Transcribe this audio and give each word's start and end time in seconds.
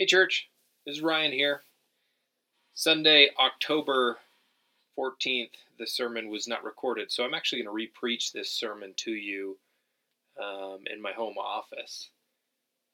Hey, 0.00 0.06
church. 0.06 0.48
This 0.86 0.96
is 0.96 1.02
Ryan 1.02 1.30
here. 1.30 1.60
Sunday, 2.72 3.28
October 3.38 4.16
14th, 4.98 5.50
the 5.78 5.86
sermon 5.86 6.30
was 6.30 6.48
not 6.48 6.64
recorded, 6.64 7.12
so 7.12 7.22
I'm 7.22 7.34
actually 7.34 7.62
going 7.62 7.76
to 7.76 7.90
repreach 7.90 8.32
this 8.32 8.50
sermon 8.50 8.94
to 8.96 9.10
you 9.10 9.58
um, 10.42 10.84
in 10.90 11.02
my 11.02 11.12
home 11.12 11.36
office 11.36 12.08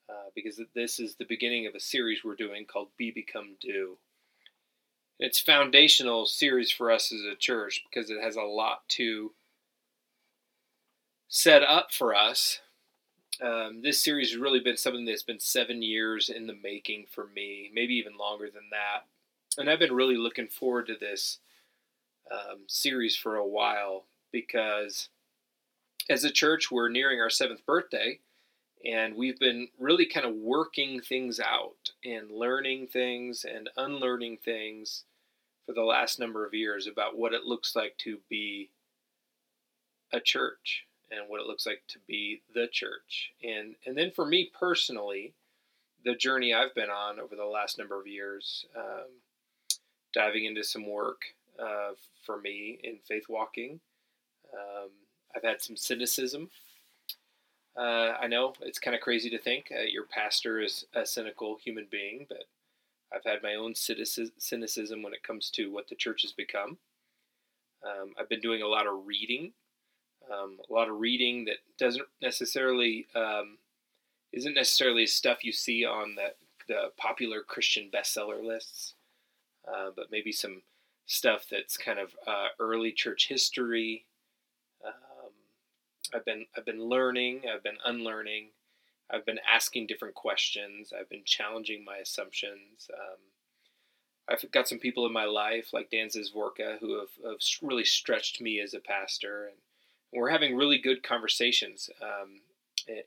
uh, 0.09 0.31
because 0.35 0.61
this 0.75 0.99
is 0.99 1.15
the 1.15 1.27
beginning 1.27 1.69
of 1.69 1.77
a 1.77 1.81
series 1.81 2.25
we're 2.25 2.35
doing 2.35 2.67
called 2.67 2.89
Be 2.99 3.13
Become 3.13 3.55
Do. 3.61 3.99
It's 5.21 5.39
foundational 5.39 6.27
series 6.27 6.73
for 6.73 6.91
us 6.91 7.13
as 7.13 7.21
a 7.21 7.37
church 7.37 7.85
because 7.89 8.11
it 8.11 8.21
has 8.21 8.35
a 8.35 8.43
lot 8.43 8.81
to 8.89 9.31
set 11.29 11.63
up 11.63 11.93
for 11.93 12.17
us 12.17 12.63
um, 13.43 13.83
this 13.83 14.03
series 14.03 14.31
has 14.31 14.41
really 14.41 14.61
been 14.61 14.77
something 14.77 15.05
that's 15.05 15.23
been 15.23 15.41
seven 15.41 15.83
years 15.83 16.29
in 16.29 16.47
the 16.47 16.57
making 16.63 17.07
for 17.11 17.29
me, 17.35 17.71
maybe 17.75 17.95
even 17.95 18.17
longer 18.17 18.47
than 18.47 18.71
that. 18.71 19.07
And 19.59 19.71
I've 19.71 19.79
been 19.79 19.95
really 19.95 20.17
looking 20.17 20.49
forward 20.49 20.87
to 20.89 20.97
this 20.99 21.39
um, 22.31 22.61
series 22.67 23.17
for 23.17 23.37
a 23.37 23.47
while 23.47 24.05
because 24.33 25.09
as 26.09 26.25
a 26.25 26.31
church, 26.31 26.71
we're 26.71 26.89
nearing 26.89 27.21
our 27.21 27.31
seventh 27.31 27.65
birthday, 27.67 28.21
and 28.85 29.17
we've 29.17 29.39
been 29.39 29.69
really 29.79 30.07
kind 30.07 30.27
of 30.27 30.35
working 30.35 31.01
things 31.01 31.41
out 31.41 31.93
and 32.05 32.31
learning 32.31 32.87
things 32.87 33.45
and 33.45 33.69
unlearning 33.77 34.39
things 34.39 35.05
for 35.67 35.73
the 35.73 35.83
last 35.83 36.21
number 36.21 36.47
of 36.47 36.55
years 36.55 36.87
about 36.87 37.19
what 37.19 37.33
it 37.33 37.45
looks 37.45 37.75
like 37.75 37.97
to 37.99 38.19
be 38.29 38.71
a 40.13 40.21
church 40.21 40.86
and 41.11 41.29
what 41.29 41.41
it 41.41 41.47
looks 41.47 41.67
like 41.67 41.83
to 41.89 41.99
be 42.07 42.43
the 42.55 42.67
church. 42.73 43.33
And 43.43 43.75
and 43.87 43.97
then 43.97 44.11
for 44.11 44.27
me 44.27 44.51
personally, 44.59 45.35
the 46.05 46.15
journey 46.15 46.55
I've 46.55 46.75
been 46.75 46.91
on 46.91 47.19
over 47.19 47.37
the 47.37 47.45
last 47.45 47.79
number 47.79 47.99
of 47.99 48.07
years, 48.07 48.67
um, 48.77 49.09
diving 50.15 50.45
into 50.45 50.65
some 50.65 50.89
work 50.89 51.23
uh, 51.61 51.93
for 52.25 52.41
me 52.41 52.79
in 52.83 52.99
faith 53.07 53.25
walking. 53.29 53.81
Um, 54.53 54.91
I've 55.35 55.43
had 55.43 55.61
some 55.61 55.77
cynicism. 55.77 56.51
Uh, 57.77 58.15
I 58.21 58.27
know 58.27 58.55
it's 58.63 58.79
kind 58.79 58.95
of 58.95 59.03
crazy 59.03 59.29
to 59.31 59.39
think 59.39 59.71
uh, 59.71 59.83
your 59.83 60.05
pastor 60.05 60.61
is 60.61 60.87
a 60.95 61.05
cynical 61.05 61.59
human 61.63 61.87
being, 61.91 62.25
but 62.29 62.45
I've 63.13 63.25
had 63.25 63.43
my 63.43 63.55
own 63.55 63.75
cynicism 63.75 65.03
when 65.03 65.13
it 65.13 65.23
comes 65.23 65.51
to 65.51 65.71
what 65.71 65.89
the 65.89 65.95
church 65.95 66.23
has 66.23 66.33
become. 66.33 66.79
Um, 67.85 68.15
I've 68.19 68.29
been 68.29 68.41
doing 68.41 68.63
a 68.63 68.67
lot 68.67 68.87
of 68.87 69.07
reading 69.07 69.53
um, 70.33 70.59
a 70.69 70.73
lot 70.73 70.89
of 70.89 70.99
reading 70.99 71.45
that 71.47 71.57
doesn't 71.79 72.07
necessarily 72.21 73.07
um, 73.15 73.59
isn't 74.33 74.55
necessarily 74.55 75.07
stuff 75.07 75.45
you 75.45 75.53
see 75.53 75.85
on 75.85 76.15
the 76.15 76.33
the 76.69 76.91
popular 76.97 77.43
Christian 77.43 77.91
bestseller 77.95 78.45
lists, 78.45 78.95
uh, 79.69 79.91
but 79.95 80.11
maybe 80.11 80.33
some 80.33 80.63
stuff 81.07 81.47
that's 81.51 81.77
kind 81.77 81.99
of 81.99 82.11
uh, 82.27 82.49
early 82.59 82.93
church 82.93 83.29
history. 83.29 84.05
Um, 84.85 85.33
I've 86.15 86.25
been 86.25 86.47
I've 86.57 86.67
been 86.67 86.83
learning. 86.83 87.43
I've 87.53 87.63
been 87.63 87.79
unlearning. 87.85 88.49
I've 89.11 89.25
been 89.25 89.39
asking 89.53 89.87
different 89.87 90.15
questions. 90.15 90.93
I've 90.99 91.09
been 91.09 91.23
challenging 91.25 91.85
my 91.85 91.99
assumptions. 91.99 92.91
Um, 92.93 93.19
I've 94.29 94.51
got 94.51 94.67
some 94.67 94.79
people 94.81 95.07
in 95.07 95.13
my 95.13 95.25
life 95.25 95.73
like 95.73 95.91
Dan 95.91 96.09
Zizvorka 96.09 96.79
who 96.81 96.99
have, 96.99 97.11
have 97.25 97.39
really 97.63 97.85
stretched 97.85 98.41
me 98.41 98.61
as 98.61 98.75
a 98.75 98.81
pastor 98.81 99.47
and 99.47 99.57
we're 100.13 100.31
having 100.31 100.57
really 100.57 100.79
good 100.79 101.03
conversations 101.03 101.91
um, 102.03 102.41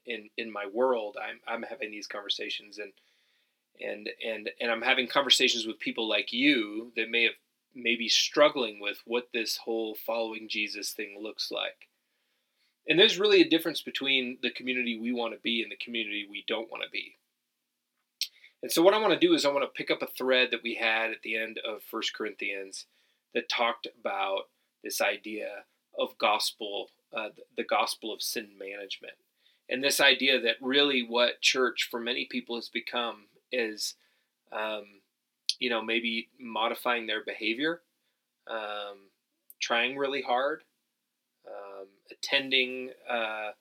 in 0.05 0.29
in 0.37 0.51
my 0.51 0.65
world. 0.71 1.17
I'm 1.21 1.39
I'm 1.47 1.63
having 1.63 1.91
these 1.91 2.07
conversations 2.07 2.77
and 2.77 2.91
and 3.79 4.09
and 4.25 4.49
and 4.59 4.71
I'm 4.71 4.81
having 4.81 5.07
conversations 5.07 5.65
with 5.65 5.79
people 5.79 6.07
like 6.07 6.33
you 6.33 6.91
that 6.95 7.09
may 7.09 7.23
have 7.23 7.33
maybe 7.75 8.09
struggling 8.09 8.79
with 8.79 8.99
what 9.05 9.29
this 9.33 9.57
whole 9.57 9.95
following 9.95 10.47
Jesus 10.49 10.91
thing 10.91 11.17
looks 11.21 11.51
like. 11.51 11.87
And 12.87 12.97
there's 12.97 13.19
really 13.19 13.41
a 13.41 13.49
difference 13.49 13.81
between 13.81 14.39
the 14.41 14.49
community 14.49 14.97
we 14.99 15.13
want 15.13 15.33
to 15.33 15.39
be 15.39 15.61
and 15.61 15.71
the 15.71 15.83
community 15.83 16.25
we 16.29 16.43
don't 16.47 16.71
want 16.71 16.83
to 16.83 16.89
be. 16.89 17.17
And 18.63 18.71
so 18.71 18.81
what 18.81 18.93
I 18.93 18.97
want 18.97 19.13
to 19.13 19.27
do 19.27 19.33
is 19.33 19.45
I 19.45 19.51
want 19.51 19.63
to 19.63 19.77
pick 19.77 19.91
up 19.91 20.01
a 20.01 20.07
thread 20.17 20.49
that 20.51 20.63
we 20.63 20.75
had 20.75 21.11
at 21.11 21.21
the 21.23 21.37
end 21.37 21.59
of 21.65 21.83
First 21.83 22.13
Corinthians 22.13 22.87
that 23.33 23.47
talked 23.47 23.87
about 23.99 24.45
this 24.83 24.99
idea 24.99 25.65
of 25.99 26.17
gospel 26.17 26.89
uh, 27.11 27.29
the 27.57 27.63
gospel 27.63 28.13
of 28.13 28.21
sin 28.21 28.49
management. 28.59 29.15
And 29.69 29.83
this 29.83 29.99
idea 29.99 30.39
that 30.41 30.55
really 30.61 31.05
what 31.07 31.41
church 31.41 31.87
for 31.89 31.99
many 31.99 32.25
people 32.25 32.55
has 32.55 32.69
become 32.69 33.25
is, 33.51 33.95
um, 34.51 34.85
you 35.59 35.69
know, 35.69 35.81
maybe 35.81 36.29
modifying 36.39 37.07
their 37.07 37.23
behavior, 37.23 37.81
um, 38.47 39.09
trying 39.59 39.97
really 39.97 40.21
hard, 40.21 40.63
um, 41.47 41.87
attending 42.11 42.91
uh, 43.09 43.51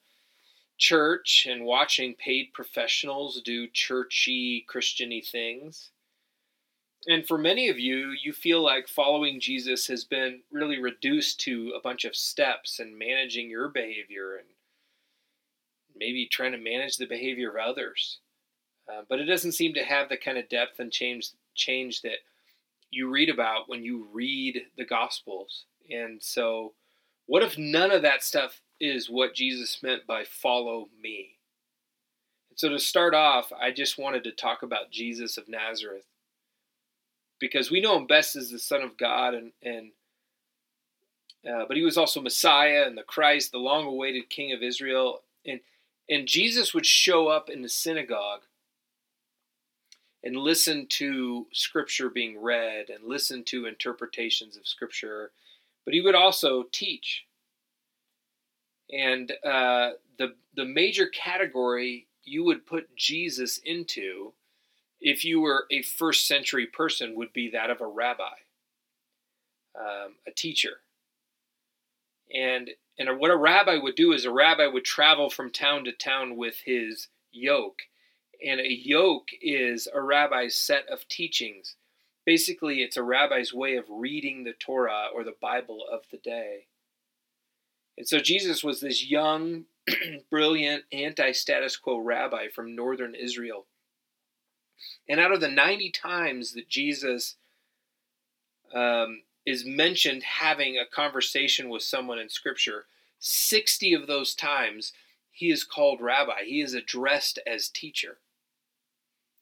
church 0.77 1.47
and 1.49 1.65
watching 1.65 2.15
paid 2.15 2.53
professionals 2.53 3.41
do 3.43 3.67
churchy, 3.67 4.65
Christiany 4.71 5.27
things, 5.27 5.89
and 7.07 7.25
for 7.25 7.37
many 7.37 7.69
of 7.69 7.79
you, 7.79 8.13
you 8.23 8.33
feel 8.33 8.61
like 8.61 8.87
following 8.87 9.39
Jesus 9.39 9.87
has 9.87 10.03
been 10.03 10.41
really 10.51 10.79
reduced 10.79 11.39
to 11.41 11.73
a 11.77 11.81
bunch 11.81 12.03
of 12.03 12.15
steps 12.15 12.79
and 12.79 12.97
managing 12.97 13.49
your 13.49 13.69
behavior 13.69 14.35
and 14.35 14.47
maybe 15.95 16.27
trying 16.27 16.51
to 16.51 16.57
manage 16.57 16.97
the 16.97 17.05
behavior 17.05 17.51
of 17.51 17.55
others. 17.55 18.19
Uh, 18.91 19.03
but 19.07 19.19
it 19.19 19.25
doesn't 19.25 19.53
seem 19.53 19.73
to 19.75 19.83
have 19.83 20.09
the 20.09 20.17
kind 20.17 20.37
of 20.37 20.49
depth 20.49 20.79
and 20.79 20.91
change 20.91 21.29
change 21.55 22.01
that 22.01 22.19
you 22.91 23.09
read 23.09 23.29
about 23.29 23.69
when 23.69 23.83
you 23.83 24.07
read 24.11 24.63
the 24.77 24.85
Gospels. 24.85 25.65
And 25.89 26.21
so, 26.21 26.73
what 27.27 27.43
if 27.43 27.57
none 27.57 27.91
of 27.91 28.01
that 28.01 28.23
stuff 28.23 28.61
is 28.79 29.09
what 29.09 29.35
Jesus 29.35 29.83
meant 29.83 30.07
by 30.07 30.23
follow 30.25 30.89
me? 31.01 31.37
So, 32.55 32.69
to 32.69 32.79
start 32.79 33.13
off, 33.13 33.51
I 33.53 33.71
just 33.71 33.99
wanted 33.99 34.23
to 34.23 34.31
talk 34.31 34.63
about 34.63 34.91
Jesus 34.91 35.37
of 35.37 35.47
Nazareth 35.47 36.05
because 37.39 37.71
we 37.71 37.81
know 37.81 37.97
him 37.97 38.07
best 38.07 38.35
as 38.35 38.51
the 38.51 38.59
Son 38.59 38.81
of 38.81 38.97
God, 38.97 39.33
and 39.33 39.51
and 39.63 39.91
uh, 41.49 41.65
but 41.67 41.77
he 41.77 41.83
was 41.83 41.97
also 41.97 42.21
Messiah 42.21 42.83
and 42.85 42.97
the 42.97 43.03
Christ, 43.03 43.51
the 43.51 43.57
long-awaited 43.59 44.29
King 44.29 44.51
of 44.51 44.61
Israel, 44.61 45.21
and 45.45 45.59
and 46.09 46.27
Jesus 46.27 46.73
would 46.73 46.85
show 46.85 47.27
up 47.27 47.49
in 47.49 47.61
the 47.61 47.69
synagogue 47.69 48.41
and 50.23 50.35
listen 50.35 50.85
to 50.87 51.47
Scripture 51.53 52.09
being 52.09 52.41
read 52.41 52.89
and 52.89 53.05
listen 53.05 53.43
to 53.45 53.67
interpretations 53.67 54.57
of 54.57 54.67
Scripture, 54.67 55.31
but 55.85 55.93
he 55.93 56.01
would 56.01 56.15
also 56.15 56.65
teach. 56.71 57.25
And 58.91 59.31
uh, 59.45 59.91
the 60.17 60.35
the 60.55 60.65
major 60.65 61.07
category 61.07 62.07
you 62.23 62.43
would 62.43 62.65
put 62.65 62.95
Jesus 62.95 63.59
into 63.63 64.33
if 65.01 65.23
you 65.23 65.41
were 65.41 65.65
a 65.71 65.81
first 65.81 66.27
century 66.27 66.65
person, 66.65 67.15
would 67.15 67.33
be 67.33 67.49
that 67.51 67.69
of 67.69 67.81
a 67.81 67.87
rabbi, 67.87 68.23
um, 69.79 70.15
a 70.27 70.31
teacher. 70.31 70.81
And, 72.33 72.69
and 72.97 73.19
what 73.19 73.31
a 73.31 73.37
rabbi 73.37 73.77
would 73.77 73.95
do 73.95 74.11
is 74.11 74.25
a 74.25 74.31
rabbi 74.31 74.67
would 74.67 74.85
travel 74.85 75.29
from 75.29 75.51
town 75.51 75.85
to 75.85 75.91
town 75.91 76.35
with 76.35 76.57
his 76.65 77.07
yoke. 77.31 77.79
And 78.45 78.59
a 78.59 78.73
yoke 78.73 79.29
is 79.41 79.87
a 79.93 80.01
rabbi's 80.01 80.55
set 80.55 80.87
of 80.89 81.07
teachings. 81.07 81.75
Basically, 82.25 82.81
it's 82.81 82.97
a 82.97 83.03
rabbi's 83.03 83.53
way 83.53 83.75
of 83.75 83.85
reading 83.89 84.43
the 84.43 84.53
Torah 84.53 85.07
or 85.13 85.23
the 85.23 85.35
Bible 85.41 85.83
of 85.91 86.01
the 86.11 86.17
day. 86.17 86.67
And 87.97 88.07
so 88.07 88.19
Jesus 88.19 88.63
was 88.63 88.79
this 88.79 89.09
young, 89.09 89.65
brilliant, 90.29 90.83
anti 90.91 91.31
status 91.31 91.75
quo 91.75 91.97
rabbi 91.97 92.47
from 92.53 92.75
northern 92.75 93.15
Israel 93.15 93.65
and 95.07 95.19
out 95.19 95.31
of 95.31 95.41
the 95.41 95.49
90 95.49 95.91
times 95.91 96.53
that 96.53 96.69
Jesus 96.69 97.35
um, 98.73 99.21
is 99.45 99.65
mentioned 99.65 100.23
having 100.23 100.77
a 100.77 100.85
conversation 100.85 101.69
with 101.69 101.81
someone 101.81 102.19
in 102.19 102.29
Scripture, 102.29 102.85
60 103.19 103.93
of 103.93 104.07
those 104.07 104.35
times 104.35 104.93
he 105.39 105.51
is 105.51 105.63
called 105.63 106.01
rabbi. 106.01 106.43
He 106.45 106.59
is 106.61 106.73
addressed 106.73 107.39
as 107.47 107.69
teacher. 107.69 108.17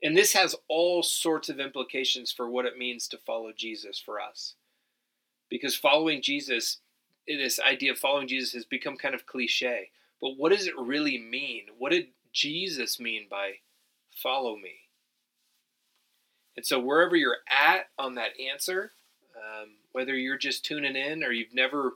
And 0.04 0.16
this 0.16 0.34
has 0.34 0.56
all 0.68 1.02
sorts 1.02 1.50
of 1.50 1.60
implications 1.60 2.32
for 2.32 2.48
what 2.48 2.66
it 2.66 2.78
means 2.78 3.08
to 3.08 3.18
follow 3.18 3.52
Jesus 3.52 4.00
for 4.00 4.22
us. 4.22 4.54
Because 5.50 5.76
following 5.76 6.22
Jesus, 6.22 6.78
this 7.28 7.60
idea 7.60 7.94
of 7.94 7.98
following 7.98 8.28
Jesus 8.28 8.54
has 8.54 8.64
become 8.64 8.96
kind 8.96 9.16
of 9.16 9.26
cliche. 9.26 9.90
But 10.22 10.38
what 10.38 10.52
does 10.52 10.68
it 10.68 10.78
really 10.78 11.18
mean? 11.18 11.64
What 11.80 11.92
did 11.92 12.10
Jesus 12.32 13.00
mean 13.00 13.26
by 13.28 13.54
follow 14.16 14.56
me? 14.56 14.87
And 16.58 16.66
so 16.66 16.80
wherever 16.80 17.16
you're 17.16 17.38
at 17.48 17.88
on 18.00 18.16
that 18.16 18.32
answer, 18.52 18.92
um, 19.38 19.70
whether 19.92 20.16
you're 20.16 20.38
just 20.38 20.66
tuning 20.66 20.96
in 20.96 21.24
or 21.24 21.32
you've 21.32 21.54
never, 21.54 21.94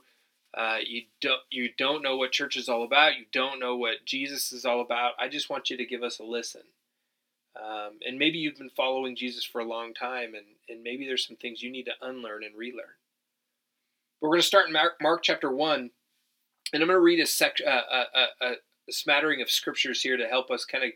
uh, 0.56 0.78
you 0.86 1.02
don't 1.20 1.40
you 1.50 1.70
don't 1.76 2.02
know 2.02 2.16
what 2.16 2.30
church 2.30 2.56
is 2.56 2.68
all 2.68 2.84
about, 2.84 3.16
you 3.16 3.24
don't 3.32 3.58
know 3.58 3.76
what 3.76 4.04
Jesus 4.06 4.52
is 4.52 4.64
all 4.64 4.80
about, 4.80 5.14
I 5.18 5.28
just 5.28 5.50
want 5.50 5.68
you 5.68 5.76
to 5.76 5.84
give 5.84 6.04
us 6.04 6.20
a 6.20 6.24
listen. 6.24 6.62
Um, 7.56 7.98
and 8.06 8.18
maybe 8.18 8.38
you've 8.38 8.56
been 8.56 8.70
following 8.70 9.16
Jesus 9.16 9.44
for 9.44 9.60
a 9.60 9.66
long 9.66 9.92
time, 9.92 10.34
and, 10.34 10.46
and 10.68 10.82
maybe 10.82 11.06
there's 11.06 11.26
some 11.26 11.36
things 11.36 11.62
you 11.62 11.70
need 11.70 11.84
to 11.84 11.92
unlearn 12.00 12.44
and 12.44 12.56
relearn. 12.56 12.86
We're 14.20 14.30
going 14.30 14.40
to 14.40 14.46
start 14.46 14.68
in 14.68 14.72
Mark, 14.72 14.94
Mark 15.02 15.22
chapter 15.22 15.50
1, 15.50 15.90
and 16.72 16.82
I'm 16.82 16.88
going 16.88 16.96
to 16.96 17.00
read 17.00 17.20
a, 17.20 17.26
sec, 17.26 17.56
uh, 17.66 17.70
a, 17.92 18.46
a, 18.46 18.52
a 18.88 18.92
smattering 18.92 19.42
of 19.42 19.50
scriptures 19.50 20.00
here 20.00 20.16
to 20.16 20.28
help 20.28 20.50
us 20.50 20.64
kind 20.64 20.84
of 20.84 20.90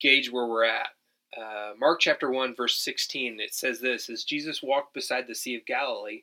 gauge 0.00 0.30
where 0.30 0.46
we're 0.46 0.64
at. 0.64 0.88
Uh, 1.36 1.72
Mark 1.78 2.00
chapter 2.00 2.30
1, 2.30 2.54
verse 2.56 2.76
16, 2.76 3.38
it 3.40 3.54
says 3.54 3.80
this 3.80 4.08
As 4.08 4.24
Jesus 4.24 4.62
walked 4.62 4.94
beside 4.94 5.26
the 5.26 5.34
Sea 5.34 5.56
of 5.56 5.66
Galilee, 5.66 6.22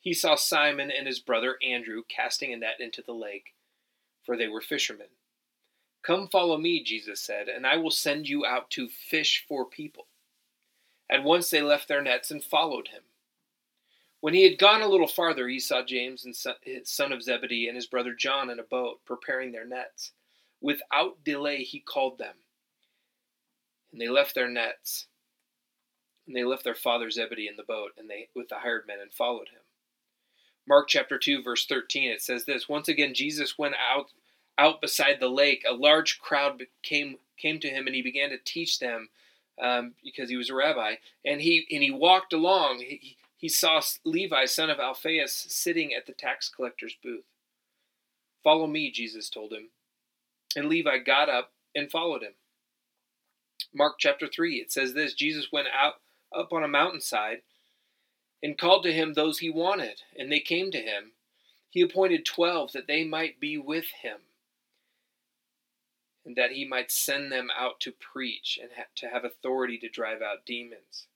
he 0.00 0.14
saw 0.14 0.36
Simon 0.36 0.90
and 0.90 1.06
his 1.06 1.18
brother 1.18 1.56
Andrew 1.66 2.02
casting 2.08 2.52
a 2.52 2.56
net 2.56 2.76
into 2.78 3.02
the 3.02 3.12
lake, 3.12 3.54
for 4.24 4.36
they 4.36 4.48
were 4.48 4.60
fishermen. 4.60 5.08
Come 6.02 6.28
follow 6.28 6.56
me, 6.56 6.84
Jesus 6.84 7.20
said, 7.20 7.48
and 7.48 7.66
I 7.66 7.76
will 7.76 7.90
send 7.90 8.28
you 8.28 8.46
out 8.46 8.70
to 8.70 8.88
fish 8.88 9.44
for 9.48 9.64
people. 9.64 10.06
At 11.10 11.24
once 11.24 11.50
they 11.50 11.62
left 11.62 11.88
their 11.88 12.02
nets 12.02 12.30
and 12.30 12.42
followed 12.42 12.88
him. 12.88 13.02
When 14.20 14.34
he 14.34 14.44
had 14.44 14.58
gone 14.58 14.82
a 14.82 14.88
little 14.88 15.08
farther, 15.08 15.48
he 15.48 15.58
saw 15.58 15.82
James 15.82 16.24
and 16.24 16.34
son 16.86 17.12
of 17.12 17.22
Zebedee 17.22 17.68
and 17.68 17.76
his 17.76 17.86
brother 17.86 18.14
John 18.14 18.50
in 18.50 18.58
a 18.58 18.64
boat, 18.64 19.00
preparing 19.04 19.52
their 19.52 19.66
nets. 19.66 20.12
Without 20.60 21.22
delay, 21.24 21.64
he 21.64 21.80
called 21.80 22.18
them. 22.18 22.34
And 23.96 24.02
they 24.02 24.10
left 24.10 24.34
their 24.34 24.50
nets, 24.50 25.06
and 26.26 26.36
they 26.36 26.44
left 26.44 26.64
their 26.64 26.74
father 26.74 27.10
Zebedee 27.10 27.48
in 27.48 27.56
the 27.56 27.62
boat, 27.62 27.92
and 27.96 28.10
they 28.10 28.28
with 28.36 28.50
the 28.50 28.56
hired 28.56 28.86
men, 28.86 28.98
and 29.00 29.10
followed 29.10 29.48
him. 29.48 29.62
Mark 30.68 30.88
chapter 30.88 31.16
2, 31.16 31.42
verse 31.42 31.64
13, 31.64 32.10
it 32.10 32.20
says 32.20 32.44
this 32.44 32.68
Once 32.68 32.88
again, 32.88 33.14
Jesus 33.14 33.56
went 33.56 33.74
out 33.74 34.08
out 34.58 34.82
beside 34.82 35.18
the 35.18 35.30
lake, 35.30 35.64
a 35.66 35.72
large 35.72 36.20
crowd 36.20 36.66
came 36.82 37.16
came 37.38 37.58
to 37.58 37.70
him, 37.70 37.86
and 37.86 37.96
he 37.96 38.02
began 38.02 38.28
to 38.28 38.36
teach 38.44 38.80
them 38.80 39.08
um, 39.58 39.94
because 40.04 40.28
he 40.28 40.36
was 40.36 40.50
a 40.50 40.54
rabbi. 40.54 40.96
And 41.24 41.40
he 41.40 41.66
and 41.70 41.82
he 41.82 41.90
walked 41.90 42.34
along. 42.34 42.80
He, 42.80 43.16
he 43.38 43.48
saw 43.48 43.80
Levi, 44.04 44.44
son 44.44 44.68
of 44.68 44.78
Alphaeus, 44.78 45.32
sitting 45.48 45.94
at 45.94 46.04
the 46.04 46.12
tax 46.12 46.50
collector's 46.50 46.98
booth. 47.02 47.24
Follow 48.44 48.66
me, 48.66 48.90
Jesus 48.90 49.30
told 49.30 49.54
him. 49.54 49.70
And 50.54 50.68
Levi 50.68 50.98
got 50.98 51.30
up 51.30 51.52
and 51.74 51.90
followed 51.90 52.22
him. 52.22 52.32
Mark 53.74 53.96
chapter 53.98 54.26
3, 54.26 54.56
it 54.56 54.72
says 54.72 54.94
this 54.94 55.14
Jesus 55.14 55.52
went 55.52 55.68
out 55.68 55.94
up 56.36 56.52
on 56.52 56.64
a 56.64 56.68
mountainside 56.68 57.42
and 58.42 58.58
called 58.58 58.82
to 58.84 58.92
him 58.92 59.14
those 59.14 59.38
he 59.38 59.50
wanted, 59.50 60.02
and 60.18 60.30
they 60.30 60.40
came 60.40 60.70
to 60.70 60.78
him. 60.78 61.12
He 61.70 61.80
appointed 61.80 62.24
twelve 62.24 62.72
that 62.72 62.86
they 62.86 63.04
might 63.04 63.40
be 63.40 63.58
with 63.58 63.86
him 64.02 64.18
and 66.24 66.34
that 66.36 66.52
he 66.52 66.66
might 66.66 66.90
send 66.90 67.30
them 67.30 67.48
out 67.56 67.78
to 67.80 67.92
preach 67.92 68.58
and 68.60 68.70
ha- 68.76 68.84
to 68.96 69.08
have 69.08 69.24
authority 69.24 69.78
to 69.78 69.88
drive 69.88 70.20
out 70.20 70.44
demons. 70.44 71.06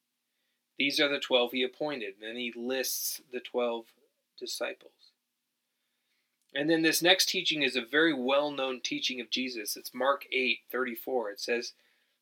These 0.78 1.00
are 1.00 1.08
the 1.08 1.19
twelve 1.19 1.52
he 1.52 1.62
appointed. 1.62 2.14
And 2.20 2.28
then 2.31 2.37
he 2.37 2.52
lists 2.54 3.20
the 3.32 3.40
twelve 3.40 3.87
disciples. 4.38 4.92
And 6.54 6.70
then 6.70 6.82
this 6.82 7.02
next 7.02 7.28
teaching 7.28 7.62
is 7.62 7.76
a 7.76 7.84
very 7.84 8.14
well 8.14 8.50
known 8.50 8.81
teaching 8.81 9.20
of 9.20 9.31
Jesus. 9.31 9.76
It's 9.76 9.94
Mark 9.94 10.26
8 10.32 10.60
34. 10.70 11.31
It 11.31 11.40
says, 11.40 11.72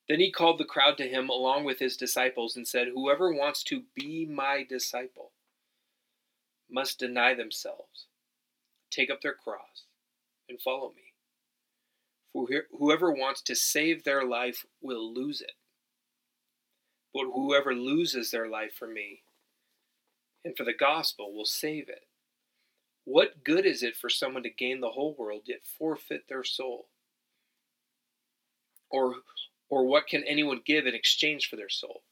Then 0.08 0.20
he 0.20 0.32
called 0.32 0.58
the 0.58 0.64
crowd 0.64 0.96
to 0.98 1.08
him 1.08 1.28
along 1.28 1.64
with 1.64 1.78
his 1.78 1.96
disciples 1.96 2.56
and 2.56 2.66
said, 2.66 2.88
Whoever 2.88 3.32
wants 3.32 3.62
to 3.64 3.82
be 3.94 4.24
my 4.24 4.64
disciple 4.66 5.32
must 6.70 6.98
deny 6.98 7.34
themselves, 7.34 8.06
take 8.90 9.10
up 9.10 9.20
their 9.20 9.34
cross, 9.34 9.84
and 10.48 10.60
follow 10.60 10.92
me. 10.96 11.12
For 12.32 12.46
whoever 12.78 13.12
wants 13.12 13.42
to 13.42 13.54
save 13.54 14.04
their 14.04 14.24
life 14.24 14.64
will 14.80 15.12
lose 15.12 15.40
it. 15.40 15.52
But 17.12 17.24
whoever 17.34 17.74
loses 17.74 18.30
their 18.30 18.48
life 18.48 18.74
for 18.74 18.86
me 18.86 19.22
and 20.44 20.56
for 20.56 20.64
the 20.64 20.74
gospel 20.74 21.34
will 21.34 21.44
save 21.44 21.88
it. 21.88 22.06
What 23.04 23.42
good 23.42 23.66
is 23.66 23.82
it 23.82 23.96
for 23.96 24.08
someone 24.08 24.42
to 24.42 24.50
gain 24.50 24.80
the 24.80 24.90
whole 24.90 25.14
world 25.18 25.42
yet 25.46 25.60
forfeit 25.78 26.24
their 26.28 26.44
soul? 26.44 26.88
Or, 28.90 29.16
or 29.68 29.86
what 29.86 30.06
can 30.06 30.24
anyone 30.24 30.60
give 30.64 30.86
in 30.86 30.94
exchange 30.94 31.48
for 31.48 31.56
their 31.56 31.68
soul? 31.68 32.02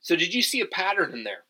So, 0.00 0.16
did 0.16 0.34
you 0.34 0.42
see 0.42 0.60
a 0.60 0.66
pattern 0.66 1.12
in 1.12 1.24
there? 1.24 1.44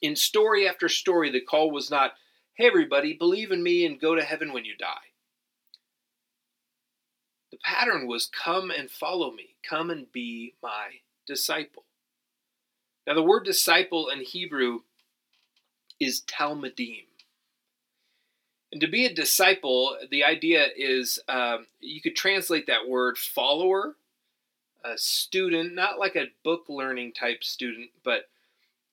In 0.00 0.16
story 0.16 0.68
after 0.68 0.88
story, 0.88 1.30
the 1.30 1.40
call 1.40 1.70
was 1.70 1.90
not, 1.90 2.12
hey, 2.54 2.66
everybody, 2.66 3.14
believe 3.14 3.50
in 3.50 3.62
me 3.62 3.86
and 3.86 4.00
go 4.00 4.14
to 4.14 4.22
heaven 4.22 4.52
when 4.52 4.64
you 4.64 4.76
die. 4.76 5.12
The 7.50 7.58
pattern 7.64 8.06
was 8.06 8.26
come 8.26 8.70
and 8.70 8.90
follow 8.90 9.30
me, 9.30 9.56
come 9.68 9.90
and 9.90 10.10
be 10.10 10.54
my 10.62 11.00
disciple. 11.26 11.84
Now, 13.06 13.14
the 13.14 13.22
word 13.22 13.44
disciple 13.44 14.08
in 14.08 14.20
Hebrew 14.20 14.80
is 16.00 16.22
talmidim. 16.22 17.04
And 18.72 18.80
to 18.80 18.88
be 18.88 19.04
a 19.04 19.14
disciple, 19.14 19.98
the 20.10 20.24
idea 20.24 20.66
is 20.74 21.20
um, 21.28 21.66
you 21.78 22.00
could 22.00 22.16
translate 22.16 22.66
that 22.66 22.88
word 22.88 23.18
follower, 23.18 23.96
a 24.82 24.96
student, 24.96 25.74
not 25.74 25.98
like 25.98 26.16
a 26.16 26.32
book 26.42 26.64
learning 26.68 27.12
type 27.12 27.44
student, 27.44 27.90
but 28.02 28.30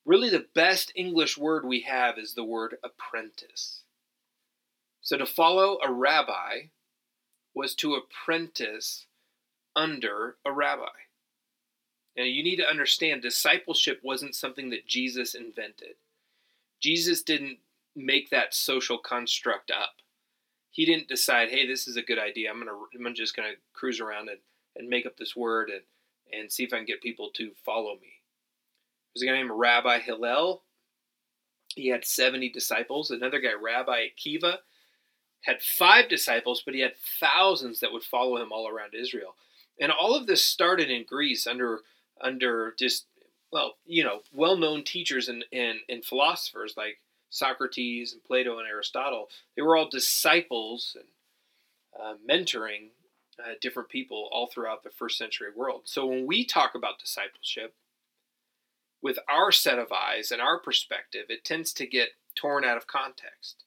really 0.06 0.30
the 0.30 0.46
best 0.54 0.92
English 0.96 1.38
word 1.38 1.64
we 1.64 1.82
have 1.82 2.18
is 2.18 2.34
the 2.34 2.44
word 2.44 2.76
apprentice. 2.84 3.84
So 5.02 5.18
to 5.18 5.26
follow 5.26 5.80
a 5.84 5.92
rabbi 5.92 6.64
was 7.56 7.74
to 7.76 7.96
apprentice 7.96 9.06
under 9.76 10.36
a 10.46 10.52
rabbi. 10.52 10.90
Now, 12.18 12.26
you 12.26 12.44
need 12.44 12.58
to 12.58 12.70
understand 12.70 13.22
discipleship 13.22 14.02
wasn't 14.04 14.36
something 14.36 14.72
that 14.72 14.88
Jesus 14.88 15.36
invented. 15.36 15.96
Jesus 16.82 17.22
didn't 17.22 17.60
make 17.96 18.30
that 18.30 18.54
social 18.54 18.98
construct 18.98 19.72
up. 19.72 19.94
He 20.72 20.86
didn't 20.86 21.08
decide, 21.08 21.50
hey, 21.50 21.68
this 21.68 21.88
is 21.88 21.98
a 21.98 22.02
good 22.02 22.20
idea. 22.20 22.50
I'm 22.50 22.60
gonna, 22.60 22.78
I'm 22.96 23.16
just 23.16 23.36
gonna 23.36 23.54
cruise 23.74 24.00
around 24.00 24.30
and, 24.30 24.40
and 24.76 24.88
make 24.88 25.06
up 25.06 25.18
this 25.18 25.36
word 25.36 25.70
and, 25.70 25.82
and 26.32 26.52
see 26.52 26.64
if 26.64 26.74
I 26.74 26.78
can 26.78 26.86
get 26.86 27.02
people 27.02 27.30
to 27.36 27.52
follow 27.66 27.96
me. 27.96 28.14
There's 29.14 29.24
a 29.24 29.26
guy 29.26 29.38
named 29.38 29.52
Rabbi 29.54 30.00
Hillel. 30.00 30.64
He 31.76 31.88
had 31.90 32.06
70 32.06 32.50
disciples. 32.50 33.12
Another 33.12 33.40
guy, 33.40 33.54
Rabbi 33.60 34.08
Akiva, 34.08 34.58
had 35.42 35.62
five 35.62 36.10
disciples, 36.10 36.62
but 36.66 36.74
he 36.74 36.82
had 36.82 36.94
thousands 37.20 37.80
that 37.80 37.92
would 37.92 38.04
follow 38.04 38.42
him 38.42 38.52
all 38.52 38.68
around 38.68 38.94
Israel. 38.94 39.36
And 39.80 39.92
all 39.92 40.16
of 40.16 40.28
this 40.28 40.44
started 40.44 40.90
in 40.90 41.06
Greece 41.06 41.48
under 41.48 41.80
under 42.22 42.76
just 42.78 43.06
well, 43.52 43.76
you 43.86 44.04
know, 44.04 44.20
well-known 44.32 44.84
teachers 44.84 45.28
and, 45.28 45.44
and, 45.52 45.80
and 45.90 46.06
philosophers 46.06 46.76
like 46.78 47.00
Socrates 47.30 48.14
and 48.14 48.24
Plato 48.24 48.60
and 48.60 48.68
Aristotle. 48.68 49.30
They 49.56 49.62
were 49.62 49.78
all 49.78 49.90
disciples 49.90 50.96
and 50.96 51.08
uh, 52.00 52.16
mentoring 52.30 52.90
uh, 53.40 53.54
different 53.62 53.90
people 53.90 54.30
all 54.32 54.48
throughout 54.48 54.84
the 54.84 54.90
first 54.90 55.18
century 55.18 55.50
world. 55.56 55.82
So 55.86 56.06
when 56.06 56.26
we 56.26 56.46
talk 56.46 56.76
about 56.76 57.00
discipleship, 57.00 57.76
with 59.02 59.18
our 59.30 59.52
set 59.52 59.80
of 59.80 59.92
eyes 59.92 60.32
and 60.32 60.42
our 60.42 60.60
perspective, 60.60 61.26
it 61.30 61.46
tends 61.46 61.72
to 61.74 61.88
get 61.88 62.10
torn 62.36 62.66
out 62.66 62.78
of 62.78 62.88
context 62.88 63.64